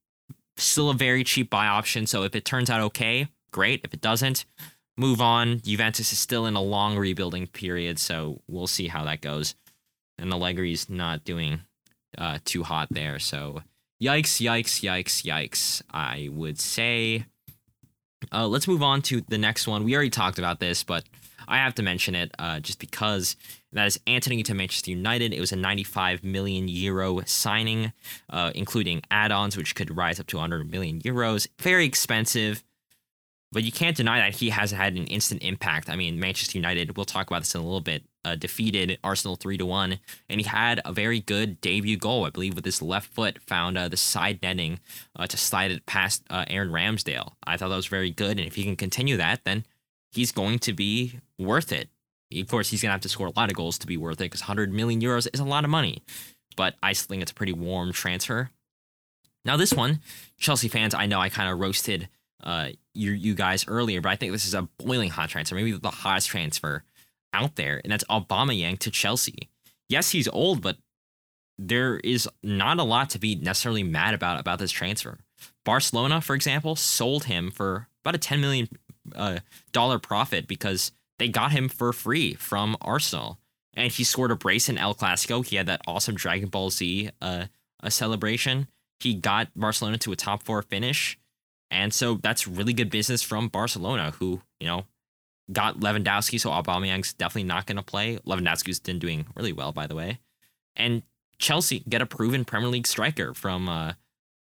[0.58, 2.08] still a very cheap buy option.
[2.08, 3.82] So if it turns out okay, great.
[3.84, 4.46] If it doesn't,
[4.98, 5.62] move on.
[5.62, 9.56] Juventus is still in a long rebuilding period, so we'll see how that goes.
[10.18, 11.62] And Allegri's not doing
[12.18, 13.20] uh, too hot there.
[13.20, 13.62] So
[14.02, 15.82] yikes, yikes, yikes, yikes.
[15.92, 17.26] I would say.
[18.32, 19.84] Uh, let's move on to the next one.
[19.84, 21.04] We already talked about this, but
[21.48, 23.36] I have to mention it uh, just because
[23.74, 25.34] that is Antony to Manchester United.
[25.34, 27.94] It was a 95 million euro signing,
[28.30, 31.48] uh, including add-ons, which could rise up to 100 million euros.
[31.60, 32.64] Very expensive,
[33.52, 35.90] but you can't deny that he has had an instant impact.
[35.90, 36.96] I mean, Manchester United.
[36.96, 38.04] We'll talk about this in a little bit.
[38.24, 39.98] Uh, defeated Arsenal three to one,
[40.30, 43.40] and he had a very good debut goal, I believe, with his left foot.
[43.48, 44.80] Found uh, the side netting
[45.16, 47.34] uh, to slide it past uh, Aaron Ramsdale.
[47.48, 49.66] I thought that was very good, and if he can continue that, then
[50.12, 51.90] he's going to be worth it.
[52.34, 54.22] Of course, he's going to have to score a lot of goals to be worth
[54.22, 56.02] it because 100 million euros is a lot of money.
[56.56, 58.52] But I still think it's a pretty warm transfer.
[59.44, 60.00] Now, this one,
[60.38, 62.08] Chelsea fans, I know I kind of roasted
[62.44, 65.72] uh, you, you guys earlier, but I think this is a boiling hot transfer, maybe
[65.72, 66.84] the hottest transfer
[67.34, 69.50] out there, and that's Obama Aubameyang to Chelsea.
[69.90, 70.78] Yes, he's old, but
[71.58, 75.20] there is not a lot to be necessarily mad about about this transfer.
[75.64, 78.68] Barcelona, for example, sold him for about a 10 million
[79.16, 79.40] uh,
[79.72, 83.40] dollar profit because they got him for free from Arsenal.
[83.74, 85.46] And he scored a brace in El Clasico.
[85.46, 87.46] He had that awesome Dragon Ball Z uh,
[87.82, 88.68] a celebration.
[89.00, 91.18] He got Barcelona to a top four finish.
[91.70, 94.86] And so that's really good business from Barcelona, who, you know,
[95.52, 96.40] got Lewandowski.
[96.40, 98.18] So Aubameyang's definitely not going to play.
[98.28, 100.20] Lewandowski's been doing really well, by the way.
[100.76, 101.04] And
[101.40, 103.94] Chelsea get a proven Premier League striker from uh,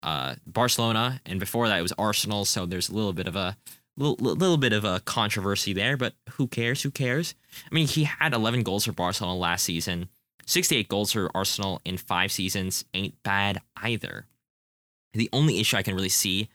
[0.03, 2.45] uh, Barcelona, and before that it was Arsenal.
[2.45, 3.57] So there's a little bit of a
[3.97, 6.83] little, little bit of a controversy there, but who cares?
[6.83, 7.35] Who cares?
[7.71, 10.09] I mean, he had 11 goals for Barcelona last season.
[10.47, 14.27] 68 goals for Arsenal in five seasons ain't bad either.
[15.15, 16.49] The only issue I can really see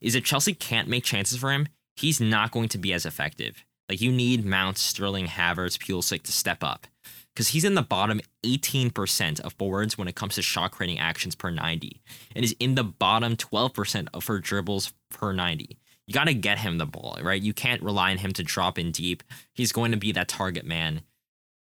[0.00, 1.66] is if Chelsea can't make chances for him,
[1.96, 3.64] he's not going to be as effective.
[3.88, 6.86] Like you need Mount, Sterling, Havertz, Pulisic to step up
[7.34, 11.34] because he's in the bottom 18% of forwards when it comes to shot creating actions
[11.34, 12.00] per 90
[12.36, 15.78] and is in the bottom 12% of her dribbles per 90.
[16.06, 17.40] You got to get him the ball, right?
[17.40, 19.22] You can't rely on him to drop in deep.
[19.52, 21.02] He's going to be that target man,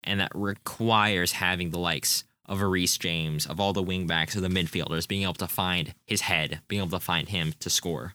[0.03, 4.41] and that requires having the likes of a Reece James, of all the wingbacks, of
[4.41, 8.13] the midfielders, being able to find his head, being able to find him to score.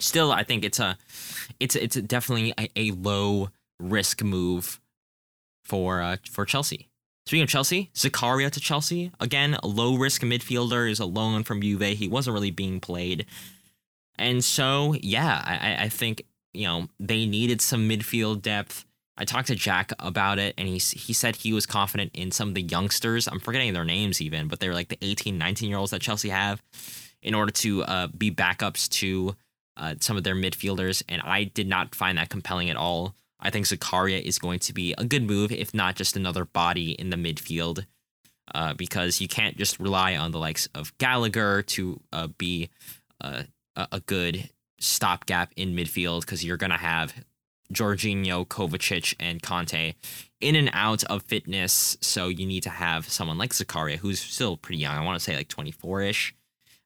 [0.00, 0.98] Still, I think it's a,
[1.60, 4.80] it's it's definitely a, a low risk move
[5.62, 6.88] for uh, for Chelsea.
[7.26, 11.62] Speaking of Chelsea, Zakaria to Chelsea again, a low risk midfielder is a loan from
[11.62, 11.96] Juve.
[11.96, 13.26] He wasn't really being played,
[14.18, 18.84] and so yeah, I, I think you know they needed some midfield depth.
[19.16, 22.48] I talked to Jack about it, and he he said he was confident in some
[22.48, 23.26] of the youngsters.
[23.28, 26.30] I'm forgetting their names even, but they're like the 18, 19 year olds that Chelsea
[26.30, 26.62] have
[27.22, 29.36] in order to uh, be backups to
[29.76, 33.14] uh, some of their midfielders, and I did not find that compelling at all.
[33.40, 36.92] I think Zakaria is going to be a good move, if not just another body
[36.92, 37.86] in the midfield,
[38.54, 42.70] uh, because you can't just rely on the likes of Gallagher to uh, be
[43.20, 43.44] uh,
[43.76, 47.24] a good stopgap in midfield, because you're going to have
[47.72, 49.94] Jorginho, Kovacic, and Kanté
[50.40, 51.96] in and out of fitness.
[52.00, 54.96] So you need to have someone like Zakaria, who's still pretty young.
[54.96, 56.34] I want to say like 24 ish,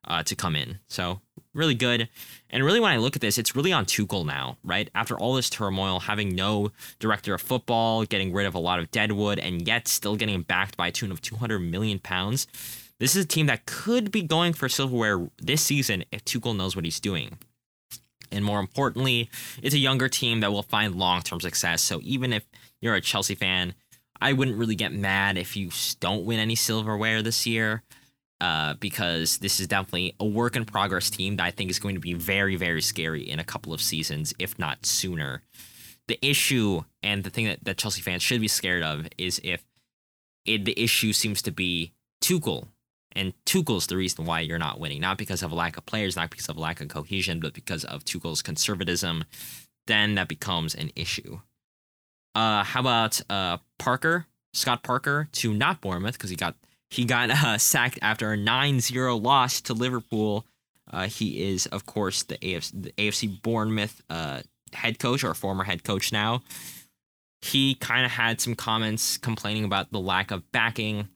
[0.06, 0.78] uh, to come in.
[0.88, 1.20] So
[1.54, 2.08] really good.
[2.50, 4.88] And really, when I look at this, it's really on Tuchel now, right?
[4.94, 8.90] After all this turmoil, having no director of football, getting rid of a lot of
[8.90, 12.46] deadwood, and yet still getting backed by a tune of 200 million pounds.
[12.98, 16.74] This is a team that could be going for silverware this season if Tuchel knows
[16.74, 17.38] what he's doing.
[18.32, 19.30] And more importantly,
[19.62, 21.82] it's a younger team that will find long term success.
[21.82, 22.44] So even if
[22.80, 23.74] you're a Chelsea fan,
[24.20, 25.70] I wouldn't really get mad if you
[26.00, 27.82] don't win any silverware this year
[28.40, 31.94] uh, because this is definitely a work in progress team that I think is going
[31.94, 35.42] to be very, very scary in a couple of seasons, if not sooner.
[36.08, 39.64] The issue and the thing that, that Chelsea fans should be scared of is if
[40.44, 41.92] it, the issue seems to be
[42.22, 42.68] Tuchel.
[43.16, 46.16] And Tuchel's the reason why you're not winning, not because of a lack of players,
[46.16, 49.24] not because of a lack of cohesion, but because of Tuchel's conservatism.
[49.86, 51.40] Then that becomes an issue.
[52.34, 56.56] Uh, how about uh, Parker, Scott Parker, to not Bournemouth because he got
[56.90, 60.46] he got uh, sacked after a 9-0 loss to Liverpool.
[60.92, 64.42] Uh, he is, of course, the AFC, the AFC Bournemouth uh,
[64.74, 66.42] head coach or former head coach now.
[67.40, 71.08] He kind of had some comments complaining about the lack of backing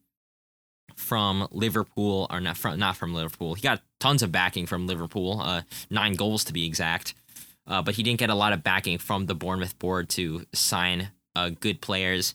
[1.01, 3.55] from Liverpool, or not from not from Liverpool.
[3.55, 7.15] He got tons of backing from Liverpool, uh, nine goals to be exact,
[7.67, 11.09] uh, but he didn't get a lot of backing from the Bournemouth board to sign
[11.35, 12.35] uh, good players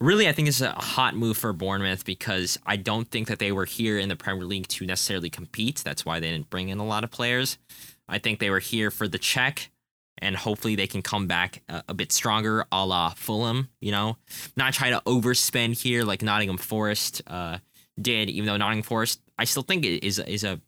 [0.00, 3.52] really, I think it's a hot move for Bournemouth because I don't think that they
[3.52, 5.82] were here in the Premier League to necessarily compete.
[5.84, 7.58] That's why they didn't bring in a lot of players.
[8.08, 9.70] I think they were here for the check,
[10.18, 13.68] and hopefully they can come back a, a bit stronger, a la Fulham.
[13.80, 14.16] You know,
[14.56, 17.58] not try to overspend here like Nottingham Forest uh,
[18.00, 18.30] did.
[18.30, 20.60] Even though Nottingham Forest, I still think it is is a,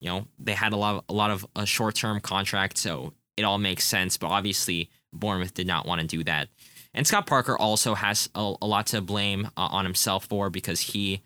[0.00, 3.12] you know, they had a lot of, a lot of a short term contract, so
[3.36, 4.16] it all makes sense.
[4.16, 6.48] But obviously, Bournemouth did not want to do that.
[6.94, 10.80] And Scott Parker also has a, a lot to blame uh, on himself for because
[10.80, 11.22] he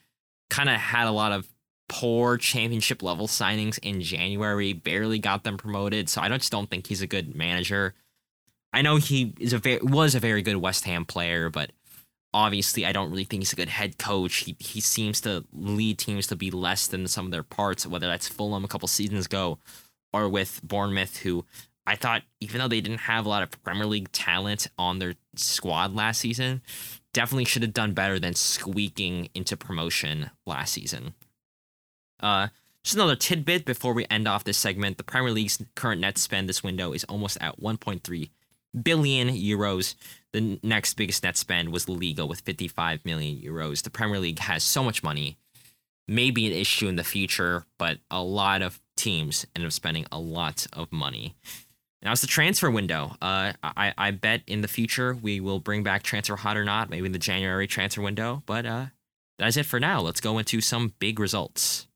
[0.50, 1.48] kind of had a lot of
[1.88, 6.08] poor championship level signings in January, barely got them promoted.
[6.08, 7.94] So I just don't think he's a good manager.
[8.72, 11.72] I know he is a very was a very good West Ham player, but
[12.34, 14.36] obviously I don't really think he's a good head coach.
[14.38, 18.06] He he seems to lead teams to be less than some of their parts, whether
[18.06, 19.58] that's Fulham a couple seasons ago
[20.12, 21.44] or with Bournemouth, who
[21.86, 25.14] I thought even though they didn't have a lot of Premier League talent on their
[25.36, 26.62] squad last season,
[27.12, 31.14] definitely should have done better than squeaking into promotion last season.
[32.20, 32.48] Uh,
[32.84, 36.48] just another tidbit before we end off this segment: the Premier League's current net spend
[36.48, 38.30] this window is almost at 1.3
[38.80, 39.94] billion euros.
[40.32, 43.82] The next biggest net spend was Liga with 55 million euros.
[43.82, 45.36] The Premier League has so much money.
[46.08, 50.18] Maybe an issue in the future, but a lot of teams end up spending a
[50.18, 51.36] lot of money.
[52.02, 53.14] Now it's the transfer window.
[53.22, 56.90] Uh, I, I bet in the future we will bring back transfer hot or not,
[56.90, 58.42] maybe in the January transfer window.
[58.44, 58.86] But uh,
[59.38, 60.00] that is it for now.
[60.00, 61.86] Let's go into some big results.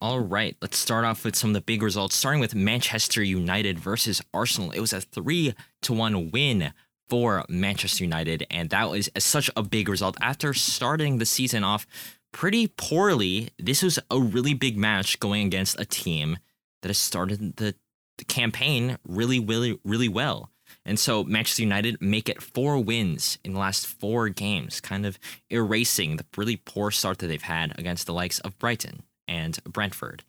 [0.00, 3.80] All right, let's start off with some of the big results, starting with Manchester United
[3.80, 4.70] versus Arsenal.
[4.70, 6.72] It was a three to one win
[7.08, 11.84] for Manchester United, and that was such a big result after starting the season off
[12.30, 13.48] pretty poorly.
[13.58, 16.38] This was a really big match going against a team
[16.82, 17.74] that has started the,
[18.18, 20.52] the campaign really, really, really well.
[20.84, 25.18] And so Manchester United make it four wins in the last four games, kind of
[25.50, 30.24] erasing the really poor start that they've had against the likes of Brighton and Brentford.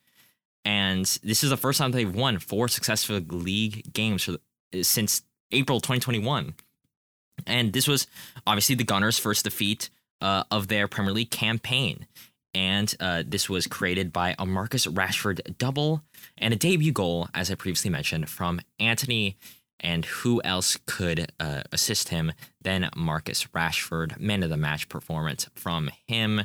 [0.66, 4.38] And this is the first time they've won four successful league games for,
[4.82, 6.54] since April 2021.
[7.48, 8.08] And this was
[8.46, 9.90] obviously the Gunners' first defeat
[10.22, 12.06] uh, of their Premier League campaign.
[12.54, 16.04] And uh, this was created by a Marcus Rashford double
[16.38, 19.38] and a debut goal, as I previously mentioned, from Antony.
[19.80, 24.20] And who else could uh, assist him than Marcus Rashford?
[24.20, 26.42] Man of the match performance from him.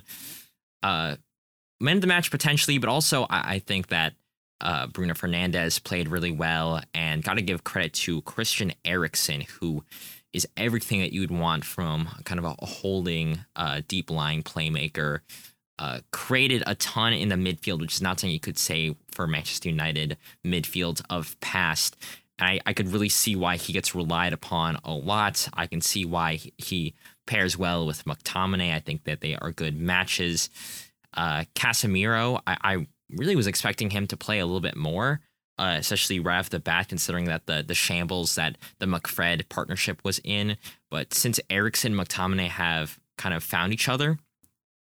[1.81, 4.15] Man of the match potentially, but also I, I think that
[4.61, 9.85] uh, Bruno Fernandes played really well, and got to give credit to Christian Eriksen, who
[10.33, 15.21] is everything that you'd want from kind of a holding, uh, deep lying playmaker.
[15.77, 19.27] Uh, created a ton in the midfield, which is not something you could say for
[19.27, 21.97] Manchester United midfield of past.
[22.39, 25.49] I, I could really see why he gets relied upon a lot.
[25.53, 26.95] I can see why he
[27.27, 28.73] pairs well with McTominay.
[28.73, 30.49] I think that they are good matches.
[31.15, 35.21] Uh, Casemiro, I, I really was expecting him to play a little bit more
[35.59, 40.01] uh, especially right off the bat, considering that the the shambles that the McFred partnership
[40.05, 40.57] was in.
[40.91, 44.19] But since Eriksen and McTominay have kind of found each other,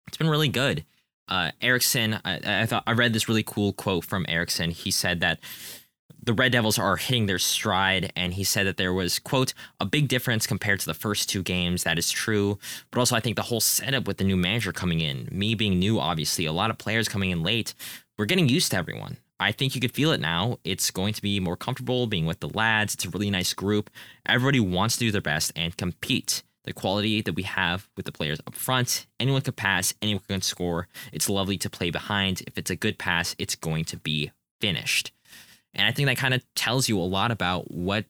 [0.07, 0.85] it's been really good.
[1.27, 4.71] Uh, Eriksen, I, I thought I read this really cool quote from Eriksen.
[4.71, 5.39] He said that
[6.25, 9.85] the Red Devils are hitting their stride, and he said that there was, quote, a
[9.85, 11.83] big difference compared to the first two games.
[11.83, 12.59] That is true.
[12.91, 15.79] But also, I think the whole setup with the new manager coming in, me being
[15.79, 17.73] new, obviously, a lot of players coming in late,
[18.17, 19.17] we're getting used to everyone.
[19.39, 20.59] I think you could feel it now.
[20.63, 22.93] It's going to be more comfortable being with the lads.
[22.93, 23.89] It's a really nice group.
[24.25, 26.43] Everybody wants to do their best and compete.
[26.63, 30.41] The quality that we have with the players up front, anyone can pass, anyone can
[30.41, 30.87] score.
[31.11, 32.41] It's lovely to play behind.
[32.47, 35.11] If it's a good pass, it's going to be finished.
[35.75, 38.05] And I think that kind of tells you a lot about what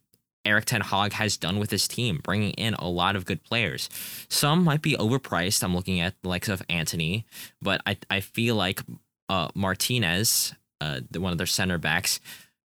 [0.46, 3.90] Erik Ten Hag has done with his team, bringing in a lot of good players.
[4.28, 5.64] Some might be overpriced.
[5.64, 7.26] I'm looking at the likes of Antony,
[7.62, 8.82] but I, I feel like
[9.30, 10.54] uh, Martinez
[10.84, 12.20] uh, one of their center backs,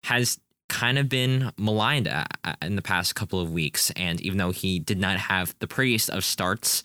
[0.04, 2.08] has kind of been maligned
[2.62, 3.90] in the past couple of weeks.
[3.92, 6.82] And even though he did not have the prettiest of starts,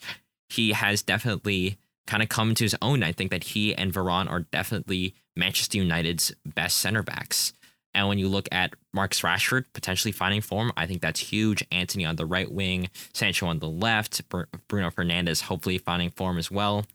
[0.49, 1.78] he has definitely
[2.08, 3.03] kind of come to his own.
[3.03, 7.53] I think that he and Varane are definitely Manchester United's best center backs.
[7.95, 11.65] And when you look at Marcus Rashford potentially finding form, I think that's huge.
[11.71, 16.51] Antony on the right wing, Sancho on the left, Bruno Fernandes hopefully finding form as
[16.51, 16.85] well.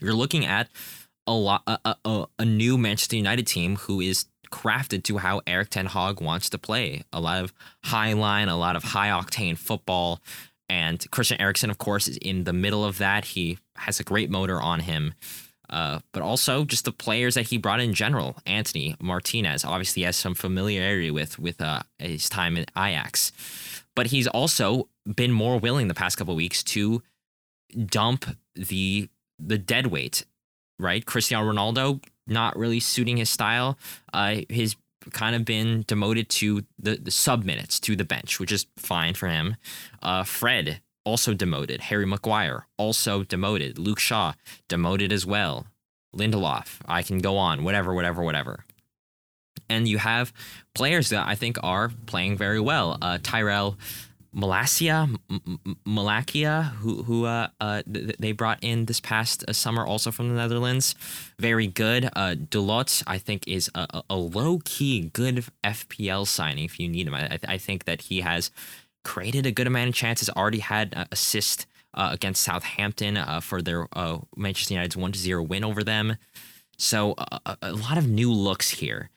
[0.00, 0.68] You're looking at
[1.26, 5.70] a lot a, a, a new Manchester United team who is crafted to how Erik
[5.70, 7.02] Ten Hag wants to play.
[7.12, 7.52] A lot of
[7.84, 10.20] high line, a lot of high octane football.
[10.68, 13.26] And Christian Eriksen, of course, is in the middle of that.
[13.26, 15.14] He has a great motor on him.
[15.74, 18.36] Uh, but also just the players that he brought in general.
[18.46, 23.32] Antony Martinez obviously has some familiarity with with uh, his time at Ajax,
[23.96, 27.02] but he's also been more willing the past couple weeks to
[27.86, 29.08] dump the
[29.38, 30.24] the dead weight
[30.78, 31.04] right?
[31.06, 33.78] Cristiano Ronaldo not really suiting his style.
[34.12, 34.76] Uh, he's
[35.12, 39.14] kind of been demoted to the, the sub minutes to the bench, which is fine
[39.14, 39.56] for him.
[40.02, 41.82] Uh, Fred also demoted.
[41.82, 43.78] Harry Maguire also demoted.
[43.78, 44.32] Luke Shaw
[44.68, 45.66] demoted as well.
[46.16, 48.64] Lindelof, I can go on, whatever, whatever, whatever.
[49.68, 50.32] And you have
[50.74, 52.98] players that I think are playing very well.
[53.00, 53.76] Uh, Tyrell
[54.34, 59.86] Malacia, M- Malakia, who who uh, uh, th- they brought in this past uh, summer,
[59.86, 60.94] also from the Netherlands,
[61.38, 62.06] very good.
[62.16, 67.06] Uh, Dalot, I think, is a, a low key good FPL signing if you need
[67.06, 67.14] him.
[67.14, 68.50] I, I think that he has
[69.04, 70.28] created a good amount of chances.
[70.30, 75.42] Already had uh, assist uh, against Southampton uh, for their uh, Manchester United's one 0
[75.42, 76.16] win over them.
[76.76, 79.10] So a, a lot of new looks here,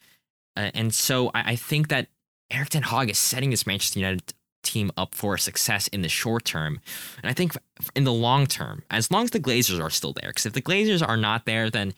[0.55, 2.07] uh, and so I, I think that
[2.51, 4.33] Erik Ten Hag is setting this Manchester United
[4.63, 6.79] team up for success in the short term.
[7.23, 7.53] And I think
[7.95, 10.61] in the long term, as long as the Glazers are still there, because if the
[10.61, 11.93] Glazers are not there, then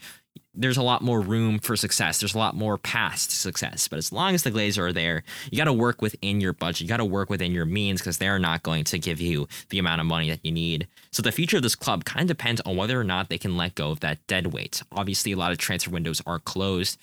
[0.60, 2.20] there's a lot more room for success.
[2.20, 3.88] There's a lot more past success.
[3.88, 6.82] But as long as the Glazers are there, you got to work within your budget.
[6.82, 9.80] You got to work within your means because they're not going to give you the
[9.80, 10.88] amount of money that you need.
[11.12, 13.56] So the future of this club kind of depends on whether or not they can
[13.56, 14.84] let go of that dead weight.
[14.92, 17.00] Obviously, a lot of transfer windows are closed,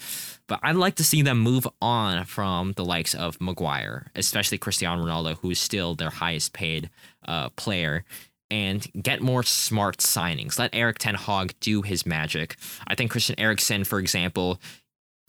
[0.47, 5.03] but I'd like to see them move on from the likes of Maguire, especially Cristiano
[5.03, 6.91] Ronaldo, who is still their highest paid
[7.27, 8.05] uh, player
[8.51, 10.59] and get more smart signings.
[10.59, 12.57] Let Erik Ten Hag do his magic.
[12.87, 14.61] I think Christian Eriksen, for example,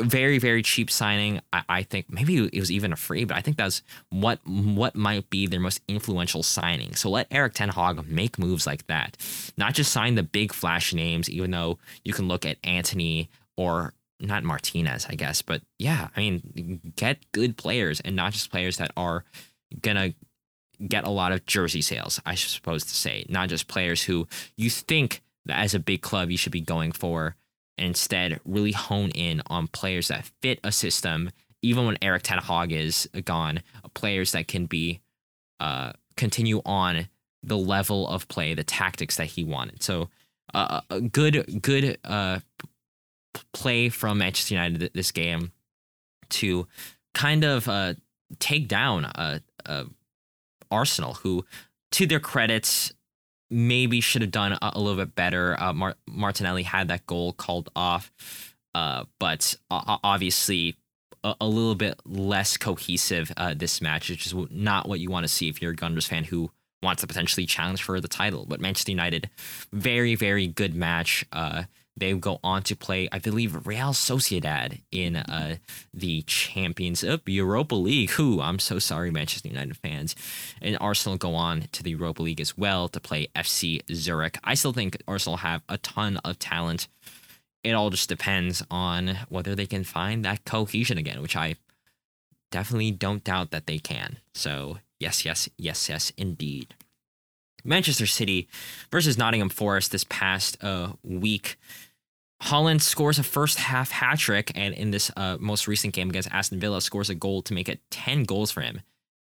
[0.02, 1.42] very very cheap signing.
[1.52, 4.96] I, I, think maybe it was even a free, but I think that's what what
[4.96, 6.96] might be their most influential signing.
[6.96, 9.18] So let Erik Ten Hag make moves like that,
[9.58, 11.30] not just sign the big flash names.
[11.30, 16.20] Even though you can look at Antony or not Martinez, I guess, but yeah, I
[16.20, 19.24] mean, get good players and not just players that are
[19.82, 20.14] gonna
[20.86, 24.70] get a lot of jersey sales, I suppose to say, not just players who you
[24.70, 27.36] think that as a big club you should be going for,
[27.78, 32.40] and instead really hone in on players that fit a system, even when Erik Ten
[32.40, 33.62] Hag is gone,
[33.94, 35.00] players that can be
[35.60, 37.08] uh, continue on
[37.44, 39.82] the level of play, the tactics that he wanted.
[39.84, 40.10] So
[40.54, 42.40] uh, a good good uh,
[43.54, 45.52] play from Manchester United this game
[46.30, 46.68] to
[47.14, 47.94] kind of uh,
[48.40, 49.86] take down a, a
[50.72, 51.46] Arsenal, who,
[51.92, 52.94] to their credits,
[53.50, 55.60] maybe should have done a, a little bit better.
[55.60, 58.12] Uh, Mar- Martinelli had that goal called off,
[58.76, 60.76] uh, but uh, obviously
[61.24, 65.24] a, a, little bit less cohesive uh, this match, which is not what you want
[65.24, 66.52] to see if you're a Gunners fan who
[66.84, 68.46] wants to potentially challenge for the title.
[68.48, 69.30] But Manchester United,
[69.72, 71.26] very, very good match.
[71.98, 75.58] They go on to play, I believe, Real Sociedad in uh,
[75.94, 78.12] the Champions of Europa League.
[78.12, 80.16] Who I'm so sorry, Manchester United fans.
[80.62, 84.38] And Arsenal go on to the Europa League as well to play FC Zurich.
[84.44, 86.88] I still think Arsenal have a ton of talent.
[87.64, 91.56] It all just depends on whether they can find that cohesion again, which I
[92.52, 94.18] definitely don't doubt that they can.
[94.36, 96.76] So, yes, yes, yes, yes, indeed.
[97.64, 98.48] Manchester City
[98.92, 101.58] versus Nottingham Forest this past uh, week.
[102.44, 106.32] Haaland scores a first half hat trick, and in this uh, most recent game against
[106.32, 108.82] Aston Villa, scores a goal to make it 10 goals for him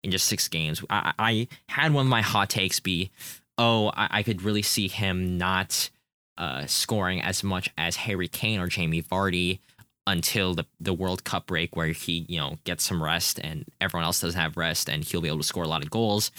[0.03, 0.83] in just six games.
[0.89, 3.11] I, I had one of my hot takes be,
[3.57, 5.89] oh, I, I could really see him not
[6.37, 9.59] uh, scoring as much as Harry Kane or Jamie Vardy
[10.05, 14.05] until the, the World Cup break, where he, you know, gets some rest and everyone
[14.05, 16.31] else doesn't have rest and he'll be able to score a lot of goals.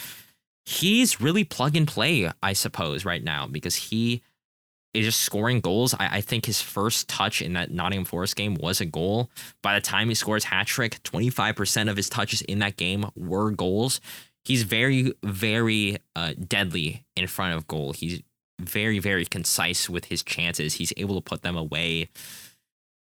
[0.65, 4.23] He's really plug and play, I suppose, right now because he
[4.99, 5.95] is just scoring goals.
[5.95, 9.31] I, I, think his first touch in that Nottingham Forest game was a goal.
[9.63, 13.51] By the time he scores hat trick, 25% of his touches in that game were
[13.53, 14.01] goals.
[14.45, 17.93] He's very, very uh, deadly in front of goal.
[17.93, 18.23] He's
[18.61, 20.75] very, very concise with his chances.
[20.75, 22.09] He's able to put them away.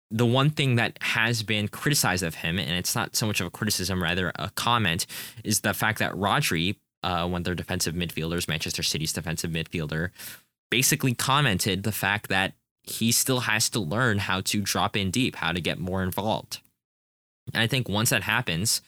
[0.09, 3.47] The one thing that has been criticized of him, and it's not so much of
[3.47, 5.05] a criticism, rather a comment,
[5.43, 10.09] is the fact that Rodri, uh, one of their defensive midfielders, Manchester City's defensive midfielder,
[10.69, 12.53] basically commented the fact that
[12.83, 16.59] he still has to learn how to drop in deep, how to get more involved.
[17.53, 18.81] And I think once that happens,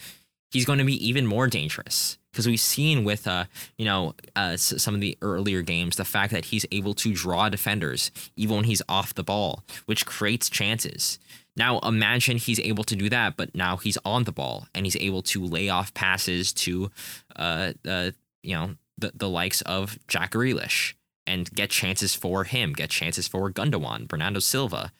[0.51, 3.45] he's going to be even more dangerous because we've seen with uh,
[3.77, 7.49] you know uh, some of the earlier games the fact that he's able to draw
[7.49, 11.19] defenders even when he's off the ball, which creates chances.
[11.57, 14.97] Now imagine he's able to do that, but now he's on the ball and he's
[14.97, 16.91] able to lay off passes to
[17.35, 18.11] uh, uh
[18.43, 20.93] you know the the likes of Jack Grealish
[21.27, 24.91] and get chances for him, get chances for Gundogan, Bernardo Silva.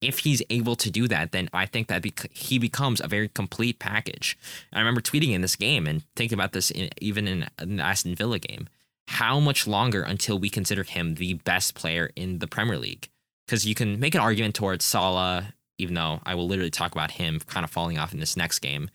[0.00, 3.28] If he's able to do that, then I think that bec- he becomes a very
[3.28, 4.36] complete package.
[4.72, 7.84] I remember tweeting in this game and thinking about this in, even in, in the
[7.84, 8.68] Aston Villa game.
[9.08, 13.08] How much longer until we consider him the best player in the Premier League?
[13.46, 17.12] Because you can make an argument towards Salah, even though I will literally talk about
[17.12, 18.90] him kind of falling off in this next game.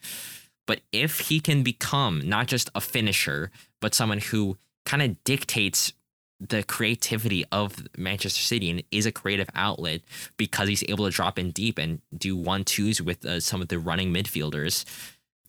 [0.66, 5.94] But if he can become not just a finisher, but someone who kind of dictates
[6.40, 10.02] the creativity of Manchester City and is a creative outlet
[10.38, 13.70] because he's able to drop in deep and do one twos with uh, some of
[13.70, 14.86] the running midfielders.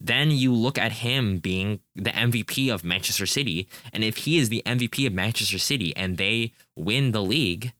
[0.01, 3.69] Then you look at him being the MVP of Manchester City.
[3.93, 7.73] And if he is the MVP of Manchester City and they win the league,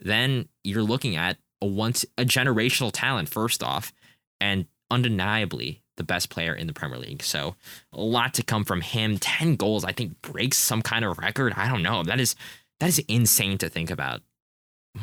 [0.00, 3.92] then you're looking at a once a generational talent, first off,
[4.40, 7.22] and undeniably the best player in the Premier League.
[7.22, 7.54] So
[7.92, 9.18] a lot to come from him.
[9.18, 11.52] 10 goals, I think breaks some kind of record.
[11.56, 12.02] I don't know.
[12.02, 12.34] That is
[12.80, 14.22] that is insane to think about.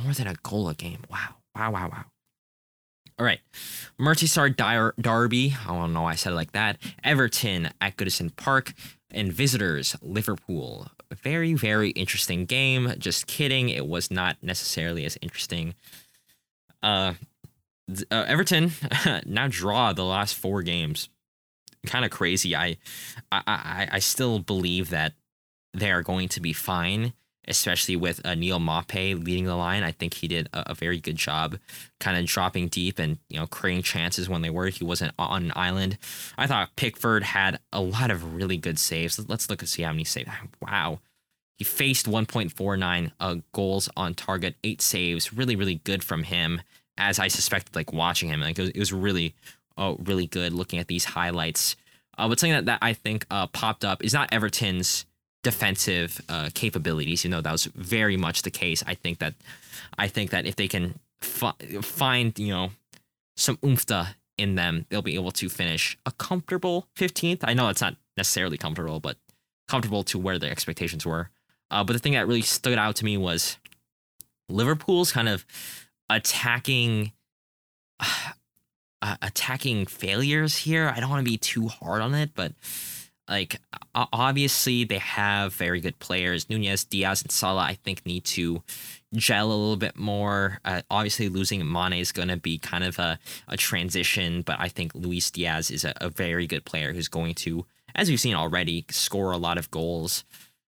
[0.04, 1.04] More than a goal a game.
[1.10, 1.36] Wow.
[1.56, 2.06] Wow, wow, wow.
[3.18, 3.40] All right.
[4.00, 4.58] Merseyside
[5.02, 5.56] Derby.
[5.64, 6.78] I don't know why I said it like that.
[7.04, 8.74] Everton at Goodison Park
[9.12, 10.88] and visitors Liverpool.
[11.14, 12.94] Very, very interesting game.
[12.98, 13.70] Just kidding.
[13.70, 15.76] It was not necessarily as interesting
[16.84, 17.14] Uh,
[17.90, 18.72] uh Everton
[19.26, 21.10] now draw the last four games.
[21.86, 22.56] Kind of crazy.
[22.56, 22.78] I,
[23.32, 25.14] I, I, I still believe that
[25.74, 27.14] they are going to be fine
[27.48, 29.84] especially with uh, Neal Maupay leading the line.
[29.84, 31.58] I think he did a, a very good job
[32.00, 34.68] kind of dropping deep and, you know, creating chances when they were.
[34.68, 35.98] He wasn't on an island.
[36.38, 39.24] I thought Pickford had a lot of really good saves.
[39.28, 40.30] Let's look and see how many saves.
[40.62, 41.00] Wow.
[41.58, 45.32] He faced 1.49 uh, goals on target, eight saves.
[45.32, 46.62] Really, really good from him,
[46.98, 48.42] as I suspected, like watching him.
[48.42, 49.34] Like it was, it was really,
[49.78, 51.76] oh, really good looking at these highlights.
[52.18, 55.06] Uh, but something that, that I think uh, popped up is not Everton's
[55.44, 57.24] defensive uh, capabilities.
[57.24, 58.84] You know that was very much the case.
[58.88, 59.36] I think that
[59.98, 62.72] I think that if they can fi- find you know
[63.36, 63.86] some oomph
[64.38, 67.40] in them, they'll be able to finish a comfortable 15th.
[67.44, 69.18] I know it's not necessarily comfortable, but
[69.68, 71.30] comfortable to where their expectations were.
[71.72, 73.58] Uh, but the thing that really stood out to me was
[74.50, 75.46] Liverpool's kind of
[76.10, 77.12] attacking.
[79.02, 80.92] Uh, attacking failures here.
[80.96, 82.54] I don't want to be too hard on it, but
[83.28, 83.60] like
[83.94, 86.50] obviously they have very good players.
[86.50, 88.64] Nunez, Diaz, and Salah I think need to
[89.14, 90.60] gel a little bit more.
[90.64, 94.68] Uh, obviously losing Mane is going to be kind of a, a transition, but I
[94.68, 98.36] think Luis Diaz is a, a very good player who's going to, as we've seen
[98.36, 100.24] already, score a lot of goals.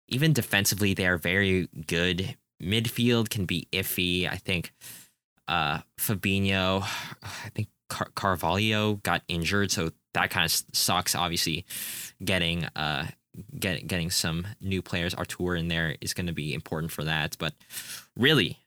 [0.08, 2.36] Even defensively, they are very good.
[2.62, 4.30] Midfield can be iffy.
[4.30, 4.72] I think
[5.52, 6.82] uh, Fabinho,
[7.22, 11.14] I think Car- Carvalho got injured, so that kind of sucks.
[11.14, 11.66] Obviously,
[12.24, 13.06] getting uh
[13.60, 17.36] getting getting some new players, Arthur in there is going to be important for that.
[17.38, 17.52] But
[18.16, 18.60] really,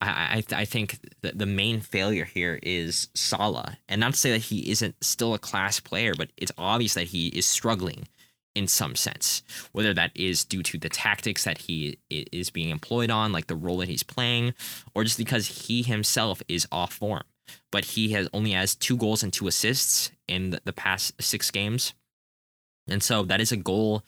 [0.00, 4.30] I I, I think the, the main failure here is Salah, and not to say
[4.30, 8.08] that he isn't still a class player, but it's obvious that he is struggling
[8.54, 9.42] in some sense,
[9.72, 13.54] whether that is due to the tactics that he is being employed on, like the
[13.54, 14.54] role that he's playing,
[14.94, 17.22] or just because he himself is off form.
[17.70, 21.94] But he has only has two goals and two assists in the, past six games,
[22.88, 24.04] and so that is a goal,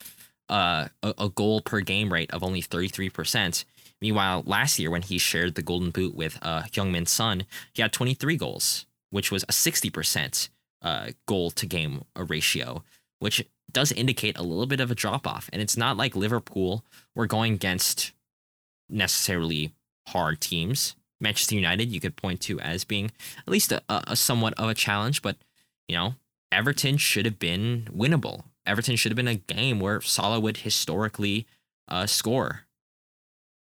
[0.48, 3.64] uh, a, goal per game rate of only thirty three percent.
[4.00, 7.92] Meanwhile, last year when he shared the Golden Boot with uh, Heung-min Son, he had
[7.92, 10.48] twenty three goals, which was a sixty percent
[10.82, 12.84] uh, goal to game ratio,
[13.22, 15.48] which does indicate a little bit of a drop off.
[15.52, 18.10] And it's not like Liverpool were going against
[18.90, 19.72] necessarily
[20.08, 20.96] hard teams.
[21.20, 24.74] Manchester United you could point to as being at least a, a somewhat of a
[24.74, 25.36] challenge, but
[25.86, 26.16] you know,
[26.50, 28.42] Everton should have been winnable.
[28.66, 31.46] Everton should have been a game where Salah would historically
[31.86, 32.62] uh, score.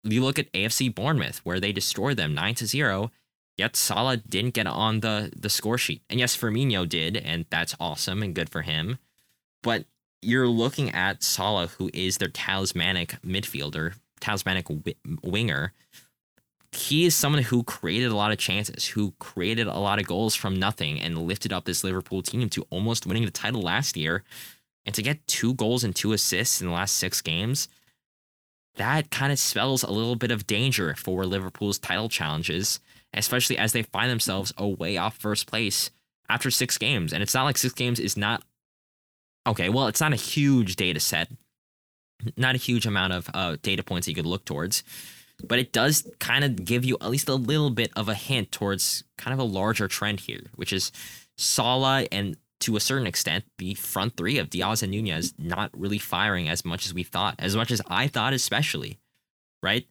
[0.05, 3.11] You look at AFC Bournemouth, where they destroyed them 9 to 0,
[3.59, 6.03] yet Salah didn't get on the, the score sheet.
[6.09, 8.99] And yes, Firmino did, and that's awesome and good for him.
[9.65, 9.87] But
[10.23, 14.95] you're looking at Salah, who is their talismanic midfielder, talismanic w-
[15.25, 15.73] winger,
[16.71, 20.35] he is someone who created a lot of chances, who created a lot of goals
[20.35, 24.23] from nothing and lifted up this Liverpool team to almost winning the title last year.
[24.85, 27.69] And to get two goals and two assists in the last six games,
[28.77, 32.81] that kind of spells a little bit of danger for Liverpool's title challenges,
[33.15, 35.91] especially as they find themselves away off first place
[36.29, 37.13] after six games.
[37.13, 38.43] And it's not like six games is not
[39.47, 41.31] okay, well, it's not a huge data set,
[42.37, 44.83] not a huge amount of uh, data points you could look towards
[45.43, 48.53] but it does kind of give you at least a little bit of a hint
[48.53, 50.93] towards kind of a larger trend here, which is
[51.37, 55.99] Salah and to a certain extent the front three of Diaz and Nunez not really
[55.99, 58.99] firing as much as we thought, as much as I thought, especially,
[59.63, 59.87] right?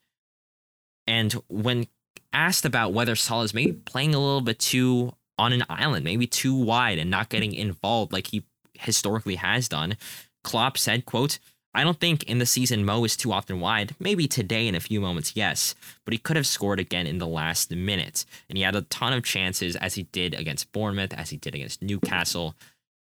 [1.06, 1.88] And when
[2.32, 6.26] asked about whether Salah is maybe playing a little bit too on an island, maybe
[6.26, 8.46] too wide and not getting involved like he
[8.80, 9.98] historically has done,
[10.44, 11.40] Klopp said, quote,
[11.76, 13.96] I don't think in the season Mo is too often wide.
[14.00, 15.74] Maybe today in a few moments, yes,
[16.06, 18.26] but he could have scored again in the last minute.
[18.48, 21.56] And he had a ton of chances as he did against Bournemouth, as he did
[21.56, 22.56] against Newcastle.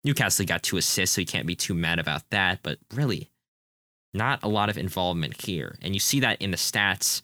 [0.04, 3.30] Newcastle got two assists, so he can't be too mad about that, but really,
[4.14, 5.78] not a lot of involvement here.
[5.82, 7.22] And you see that in the stats.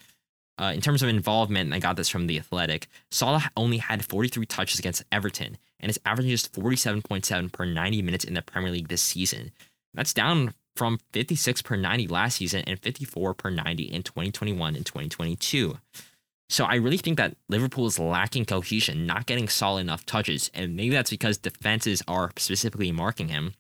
[0.62, 4.46] Uh, in terms of involvement, I got this from The Athletic, Salah only had 43
[4.46, 8.88] touches against Everton and is averaging just 47.7 per 90 minutes in the Premier League
[8.88, 9.52] this season.
[9.94, 14.86] That's down from 56 per 90 last season and 54 per 90 in 2021 and
[14.86, 15.78] 2022.
[16.50, 20.76] So I really think that Liverpool is lacking cohesion, not getting solid enough touches, and
[20.76, 23.54] maybe that's because defenses are specifically marking him.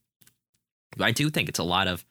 [0.95, 2.05] But I do think it's a lot of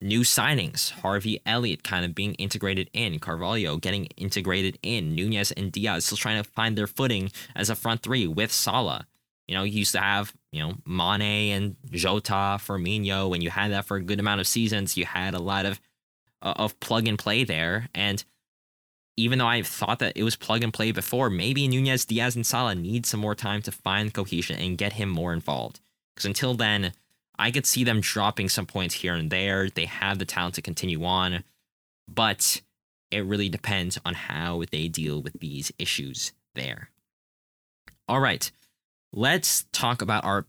[0.00, 0.90] new signings.
[0.90, 6.18] Harvey Elliott kind of being integrated in, Carvalho getting integrated in, Nunez and Diaz still
[6.18, 9.06] trying to find their footing as a front three with Salah.
[9.48, 13.32] You know, you used to have, you know, Mane and Jota, Firmino.
[13.32, 15.80] and you had that for a good amount of seasons, you had a lot of
[16.42, 17.88] uh, of plug and play there.
[17.94, 18.24] And
[19.16, 22.46] even though I thought that it was plug and play before, maybe Nunez, Diaz, and
[22.46, 25.80] Salah need some more time to find cohesion and get him more involved.
[26.14, 26.92] Because until then,
[27.38, 29.68] I could see them dropping some points here and there.
[29.68, 31.44] They have the talent to continue on,
[32.08, 32.60] but
[33.10, 36.90] it really depends on how they deal with these issues there.
[38.08, 38.50] All right,
[39.16, 40.46] let's talk about our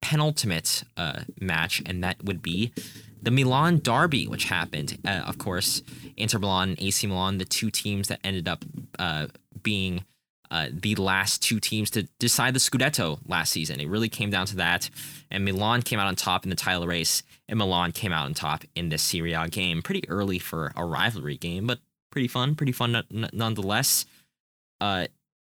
[0.00, 2.72] penultimate uh, match, and that would be
[3.20, 4.98] the Milan Derby, which happened.
[5.04, 5.82] Uh, of course,
[6.16, 8.64] Inter Milan and AC Milan, the two teams that ended up
[8.98, 9.26] uh,
[9.62, 10.04] being
[10.50, 13.78] uh, the last two teams to decide the Scudetto last season.
[13.80, 14.90] It really came down to that.
[15.30, 18.34] And Milan came out on top in the title race, and Milan came out on
[18.34, 19.80] top in this Serie A game.
[19.80, 21.78] Pretty early for a rivalry game, but
[22.10, 24.06] pretty fun, pretty fun n- nonetheless.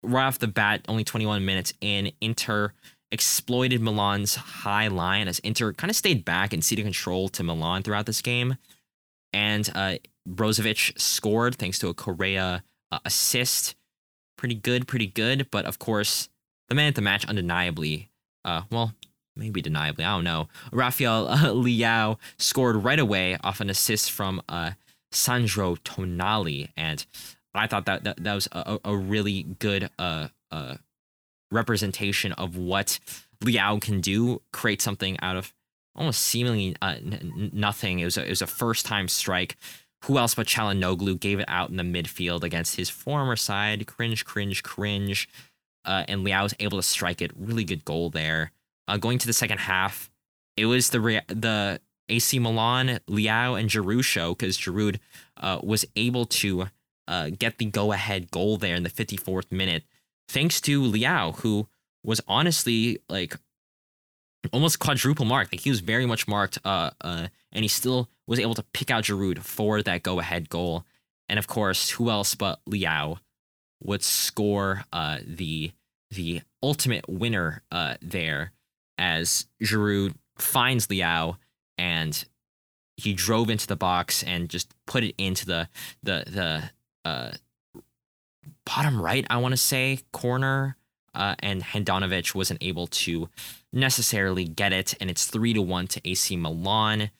[0.04, 2.74] Right off the bat, only 21 minutes in, Inter
[3.14, 7.84] exploited Milan's high line as Inter kind of stayed back and ceded control to Milan
[7.84, 8.58] throughout this game.
[9.32, 9.98] And uh,
[10.28, 13.76] Brozovic scored thanks to a Correa uh, assist.
[14.36, 15.48] Pretty good, pretty good.
[15.52, 16.30] But of course,
[16.70, 18.10] the man at the match, undeniably,
[18.44, 18.94] uh, well,
[19.36, 20.50] maybe deniably, I don't know.
[20.72, 24.72] Rafael uh, Leao scored right away off an assist from uh,
[25.12, 26.70] Sandro Tonali.
[26.76, 27.06] And
[27.56, 30.76] I thought that that, that was a, a really good uh, uh,
[31.52, 33.00] representation of what
[33.44, 35.54] Leao can do, create something out of
[35.96, 38.00] almost seemingly uh, n- nothing.
[38.00, 39.58] It was a, it was a first time strike.
[40.06, 43.88] Who else but Calhanoglu gave it out in the midfield against his former side?
[43.88, 45.30] Cringe, cringe, cringe.
[45.86, 47.32] Uh, and Leao was able to strike it.
[47.38, 48.52] Really good goal there.
[48.88, 50.10] Uh, going to the second half,
[50.58, 51.80] it was the rea- the
[52.10, 55.00] AC Milan, Leao, and Giroud show because Giroud
[55.38, 56.68] uh, was able to
[57.08, 59.84] uh, get the go ahead goal there in the 54th minute
[60.28, 61.68] thanks to Leao, who
[62.04, 63.38] was honestly like
[64.52, 65.54] almost quadruple marked.
[65.54, 68.92] Like he was very much marked, uh, uh, and he still was able to pick
[68.92, 70.86] out Giroud for that go ahead goal.
[71.30, 73.20] And of course, who else but Leao
[73.82, 75.72] would score uh, the
[76.12, 78.52] the ultimate winner uh, there
[78.98, 81.38] as Giroud finds Leao
[81.78, 82.26] and
[82.98, 85.70] he drove into the box and just put it into the
[86.04, 86.70] the the
[87.06, 87.32] uh,
[88.66, 90.78] bottom right, I want to say, corner.
[91.16, 93.30] Uh, and Handanovic wasn't able to
[93.72, 97.12] necessarily get it, and it's three to one to AC Milan.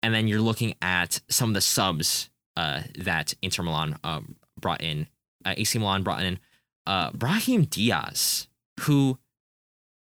[0.00, 4.80] And then you're looking at some of the subs uh, that Inter Milan um, brought
[4.80, 5.08] in.
[5.44, 6.38] Uh, AC Milan brought in
[6.86, 8.46] uh, Brahim Diaz,
[8.80, 9.18] who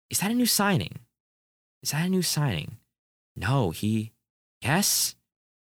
[0.10, 1.00] is that a new signing?
[1.82, 2.78] Is that a new signing?
[3.36, 4.12] No, he.
[4.62, 5.16] Yes,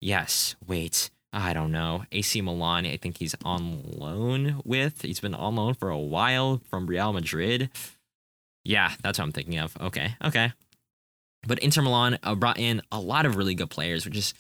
[0.01, 0.57] yes.
[0.67, 2.05] Wait, I don't know.
[2.13, 5.03] AC Milan, I think he's on loan with.
[5.03, 7.71] He's been on loan for a while from Real Madrid.
[8.65, 9.77] Yeah, that's what I'm thinking of.
[9.81, 10.53] Okay, okay.
[11.47, 14.35] But Inter Milan uh, brought in a lot of really good players, which is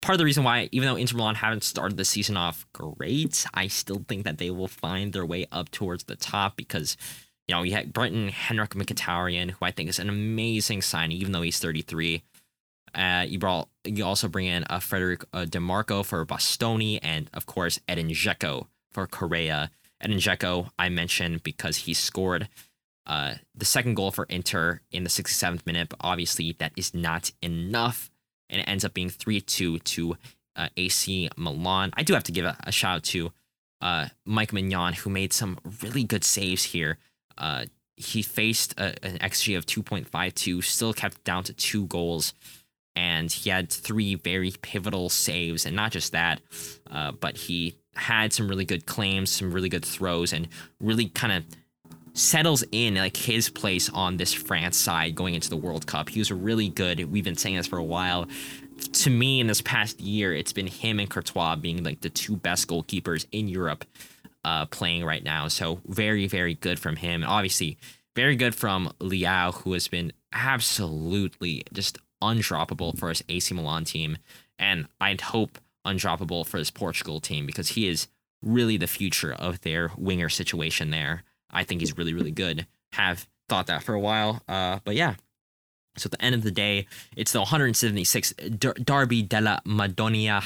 [0.00, 3.44] part of the reason why, even though Inter Milan haven't started the season off great,
[3.52, 6.96] I still think that they will find their way up towards the top because,
[7.48, 11.32] you know, you had Brenton Henrikh Mkhitaryan, who I think is an amazing signing, even
[11.32, 12.22] though he's 33.
[12.94, 17.46] Uh, you brought you also bring in uh, Frederick uh, Dimarco for Bastoni, and of
[17.46, 19.70] course Edin Dzeko for Correa.
[20.00, 22.48] Edin Dzeko I mentioned because he scored
[23.06, 27.32] uh, the second goal for Inter in the 67th minute, but obviously that is not
[27.42, 28.10] enough,
[28.48, 30.16] and it ends up being 3-2 to
[30.56, 31.90] uh, AC Milan.
[31.94, 33.32] I do have to give a, a shout out to
[33.80, 36.98] uh, Mike Maignan, who made some really good saves here.
[37.38, 37.64] Uh,
[37.96, 42.32] he faced a, an XG of 2.52, still kept down to two goals
[42.96, 45.66] and he had three very pivotal saves.
[45.66, 46.40] And not just that,
[46.90, 50.48] uh, but he had some really good claims, some really good throws, and
[50.80, 51.44] really kind of
[52.12, 56.08] settles in like his place on this France side going into the World Cup.
[56.08, 57.10] He was really good.
[57.10, 58.26] We've been saying this for a while.
[58.92, 62.36] To me, in this past year, it's been him and Courtois being like the two
[62.36, 63.84] best goalkeepers in Europe
[64.44, 65.48] uh, playing right now.
[65.48, 67.22] So very, very good from him.
[67.24, 67.78] Obviously,
[68.16, 74.18] very good from Leao, who has been absolutely just undroppable for his AC Milan team,
[74.58, 78.08] and I'd hope undroppable for his Portugal team because he is
[78.42, 81.24] really the future of their winger situation there.
[81.50, 82.66] I think he's really, really good.
[82.92, 84.42] Have thought that for a while.
[84.48, 85.14] Uh, but yeah.
[85.96, 86.86] So at the end of the day,
[87.16, 90.42] it's the 176th Derby della Madonnina,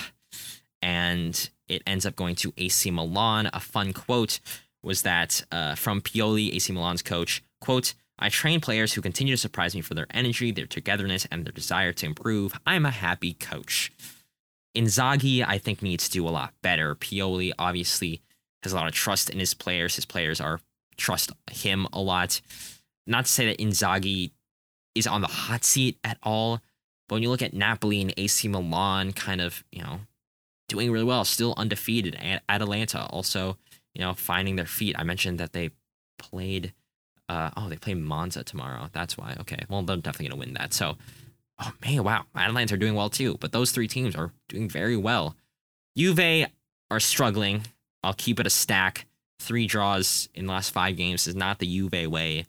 [0.81, 3.51] and it ends up going to AC Milan.
[3.53, 4.41] A fun quote
[4.83, 7.95] was that uh, from Pioli, AC Milan's coach, quote,
[8.25, 11.53] I train players who continue to surprise me for their energy, their togetherness, and their
[11.53, 12.59] desire to improve.
[12.65, 13.93] I'm a happy coach.
[14.75, 16.95] Inzaghi, I think, needs to do a lot better.
[16.95, 18.23] Pioli obviously
[18.63, 19.97] has a lot of trust in his players.
[19.97, 20.61] His players are
[20.97, 22.41] trust him a lot.
[23.07, 24.31] Not to say that Inzaghi
[24.95, 26.63] is on the hot seat at all,
[27.11, 30.01] but when you look at Napoli and AC Milan, kind of, you know,
[30.71, 32.17] doing really well, still undefeated.
[32.19, 33.59] And Atalanta also,
[33.95, 34.97] you know, finding their feet.
[34.99, 35.73] I mentioned that they
[36.19, 36.73] played.
[37.29, 38.89] Uh, oh, they play Monza tomorrow.
[38.93, 39.37] That's why.
[39.41, 40.75] Okay, well, they're definitely gonna win that.
[40.75, 40.97] So,
[41.59, 43.37] oh man, wow, Atalanta are doing well too.
[43.41, 45.37] But those three teams are doing very well.
[45.97, 46.49] Juve
[46.91, 47.63] are struggling.
[48.03, 49.07] I'll keep it a stack.
[49.39, 52.47] Three draws in the last five games is not the Juve way.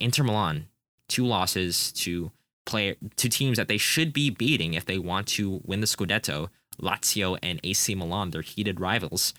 [0.00, 0.66] Inter Milan,
[1.08, 2.30] two losses to
[2.66, 6.48] play to teams that they should be beating if they want to win the Scudetto.
[6.80, 9.32] Lazio and AC Milan, they're heated rivals.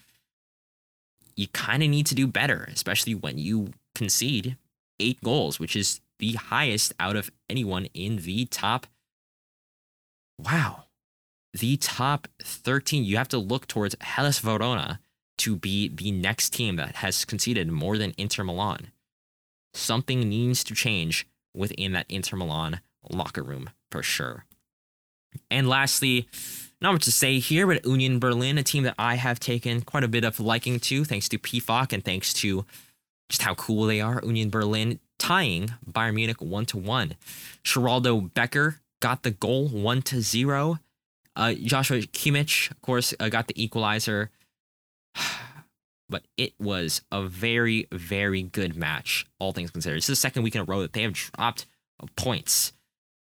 [1.35, 4.57] You kind of need to do better, especially when you concede
[4.99, 8.87] eight goals, which is the highest out of anyone in the top.
[10.37, 10.83] Wow.
[11.53, 13.03] The top 13.
[13.03, 14.99] You have to look towards Hellas Verona
[15.39, 18.91] to be the next team that has conceded more than Inter Milan.
[19.73, 24.45] Something needs to change within that Inter Milan locker room for sure.
[25.51, 26.29] And lastly,
[26.81, 30.03] not much to say here, but Union Berlin, a team that I have taken quite
[30.03, 32.65] a bit of liking to, thanks to Pefok and thanks to
[33.29, 34.21] just how cool they are.
[34.23, 37.15] Union Berlin tying Bayern Munich one to one.
[37.63, 40.79] Sheraldo Becker got the goal one to zero.
[41.35, 44.31] Uh, Joshua Kimmich, of course, uh, got the equalizer.
[46.09, 49.97] but it was a very, very good match, all things considered.
[49.97, 51.65] It's the second week in a row that they have dropped
[52.15, 52.73] points.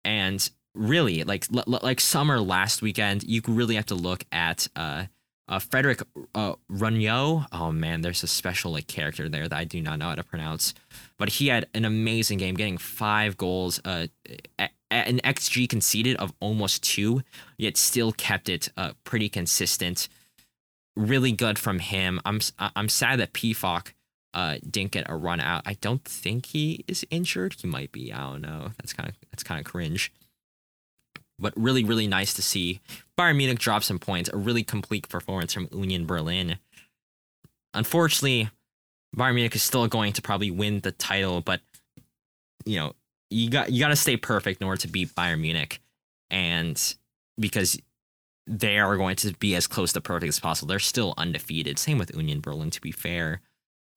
[0.04, 5.04] And really, like like summer last weekend, you really have to look at uh,
[5.50, 6.00] uh Frederick
[6.34, 7.46] uh, Runyo.
[7.52, 10.24] Oh man, there's a special like character there that I do not know how to
[10.24, 10.72] pronounce,
[11.18, 14.06] but he had an amazing game, getting five goals, uh,
[14.90, 17.22] an xG conceded of almost two,
[17.58, 20.08] yet still kept it uh, pretty consistent.
[20.96, 22.20] Really good from him.
[22.24, 23.92] I'm I'm sad that Pefok
[24.32, 25.62] uh didn't get a run out.
[25.66, 27.56] I don't think he is injured.
[27.60, 28.12] He might be.
[28.12, 28.70] I don't know.
[28.78, 30.12] That's kind of that's kind of cringe.
[31.40, 32.80] But really, really nice to see
[33.18, 34.30] Bayern Munich drop some points.
[34.32, 36.58] A really complete performance from Union Berlin.
[37.74, 38.50] Unfortunately,
[39.16, 41.60] Bayern Munich is still going to probably win the title, but
[42.64, 42.94] you know
[43.30, 45.80] you got you got to stay perfect in order to beat Bayern Munich,
[46.30, 46.94] and
[47.38, 47.80] because
[48.46, 50.68] they are going to be as close to perfect as possible.
[50.68, 51.78] They're still undefeated.
[51.78, 53.40] Same with Union Berlin, to be fair.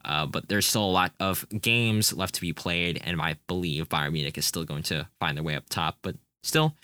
[0.05, 3.89] Uh, but there's still a lot of games left to be played, and I believe
[3.89, 5.97] Bayern Munich is still going to find their way up top.
[6.01, 6.75] But still,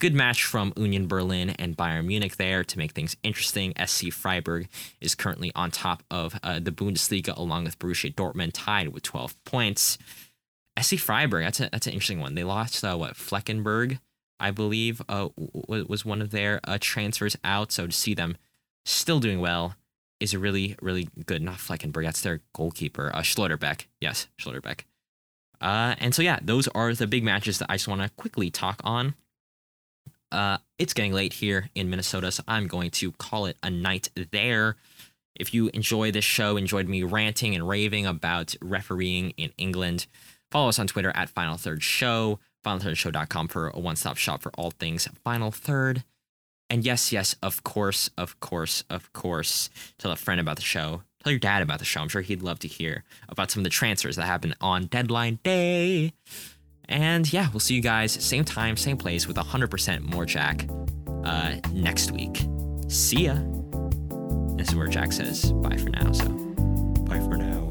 [0.00, 3.72] good match from Union Berlin and Bayern Munich there to make things interesting.
[3.84, 4.68] SC Freiburg
[5.00, 9.42] is currently on top of uh, the Bundesliga along with Borussia Dortmund, tied with 12
[9.44, 9.98] points.
[10.80, 12.34] SC Freiburg, that's a, that's an interesting one.
[12.34, 13.98] They lost uh, what Fleckenberg,
[14.38, 17.72] I believe, uh, was one of their uh, transfers out.
[17.72, 18.36] So to see them
[18.84, 19.74] still doing well
[20.20, 21.42] is a really, really good.
[21.42, 23.10] Not Fleckenberg, that's their goalkeeper.
[23.12, 23.86] Uh, Schlotterbeck.
[24.00, 24.80] Yes, Schlotterbeck.
[25.60, 28.48] Uh, and so, yeah, those are the big matches that I just want to quickly
[28.48, 29.14] talk on.
[30.30, 34.08] Uh, it's getting late here in Minnesota, so I'm going to call it a night
[34.32, 34.76] there.
[35.38, 40.06] If you enjoy this show, enjoyed me ranting and raving about refereeing in England,
[40.50, 44.52] follow us on Twitter at Final Third Show, finalthirdshow.com for a one stop shop for
[44.58, 46.04] all things Final Third.
[46.70, 51.02] And yes, yes, of course, of course, of course, tell a friend about the show.
[51.22, 52.00] Tell your dad about the show.
[52.00, 55.38] I'm sure he'd love to hear about some of the transfers that happened on deadline
[55.42, 56.12] day.
[56.88, 60.66] And yeah, we'll see you guys same time, same place with 100% more Jack
[61.24, 62.46] uh, next week.
[62.88, 63.36] See ya.
[64.56, 66.12] This is where Jack says bye for now.
[66.12, 66.28] So
[67.04, 67.68] bye for now.